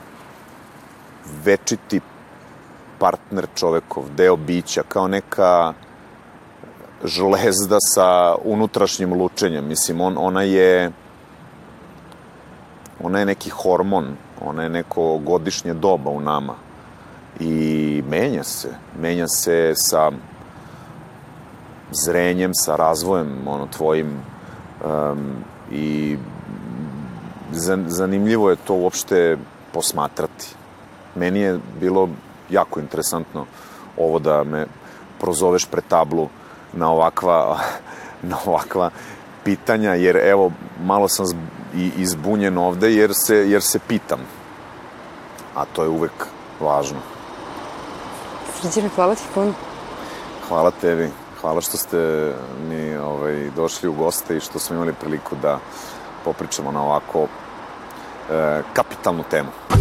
večiti 1.45 2.01
partner 2.99 3.47
čovekov, 3.55 4.05
deo 4.17 4.37
bića, 4.37 4.83
kao 4.89 5.09
neka 5.09 5.73
žlezda 7.05 7.77
sa 7.81 8.35
unutrašnjim 8.45 9.13
lučenjem. 9.13 9.67
Mislim, 9.67 10.01
on, 10.01 10.15
ona 10.19 10.43
je 10.43 10.91
ona 13.03 13.19
je 13.19 13.27
neki 13.27 13.51
hormon, 13.51 14.17
ona 14.41 14.63
je 14.63 14.69
neko 14.69 15.19
godišnje 15.19 15.75
doba 15.75 16.11
u 16.11 16.21
nama. 16.21 16.55
I 17.41 18.03
menja 18.09 18.45
se. 18.45 18.69
Menja 19.01 19.29
se 19.29 19.73
sa 19.77 20.11
zrenjem, 21.91 22.55
sa 22.55 22.77
razvojem 22.77 23.49
ono, 23.49 23.67
tvojim 23.67 24.07
um, 24.85 25.31
i 25.73 26.17
zanimljivo 27.87 28.51
je 28.51 28.57
to 28.57 28.75
uopšte 28.75 29.39
posmatrati. 29.73 30.55
Meni 31.15 31.41
je 31.41 31.59
bilo 31.81 32.09
jako 32.51 32.81
interesantno 32.81 33.47
ovo 33.97 34.19
da 34.19 34.45
me 34.45 34.67
prozoveš 35.21 35.67
pre 35.67 35.83
tablu 35.89 36.29
na 36.73 36.91
ovakva, 36.93 37.59
na 38.31 38.37
ovakva 38.47 38.91
pitanja, 39.49 39.95
jer 39.95 40.17
evo, 40.17 40.53
malo 40.85 41.09
sam 41.09 41.27
i 41.75 41.91
izbunjen 41.97 42.59
ovde, 42.59 42.93
jer 42.93 43.11
se, 43.15 43.37
jer 43.51 43.63
se 43.63 43.79
pitam. 43.79 44.21
A 45.55 45.65
to 45.65 45.83
je 45.83 45.89
uvek 45.89 46.27
važno. 46.61 46.99
Srđane, 48.61 48.89
hvala 48.89 49.15
ti 49.15 49.23
puno. 49.35 49.55
Hvala 50.49 50.71
tebi. 50.71 51.09
Hvala 51.41 51.61
što 51.61 51.77
ste 51.77 52.33
mi 52.69 52.97
ovaj, 52.97 53.51
došli 53.57 53.89
u 53.89 53.93
goste 53.93 54.37
i 54.37 54.41
što 54.41 54.59
smo 54.59 54.77
imali 54.77 54.93
priliku 54.93 55.37
da 55.43 55.59
popričamo 56.25 56.73
na 56.73 56.83
ovako 56.83 57.27
e, 57.27 58.63
kapitalnu 58.73 59.25
temu. 59.31 59.78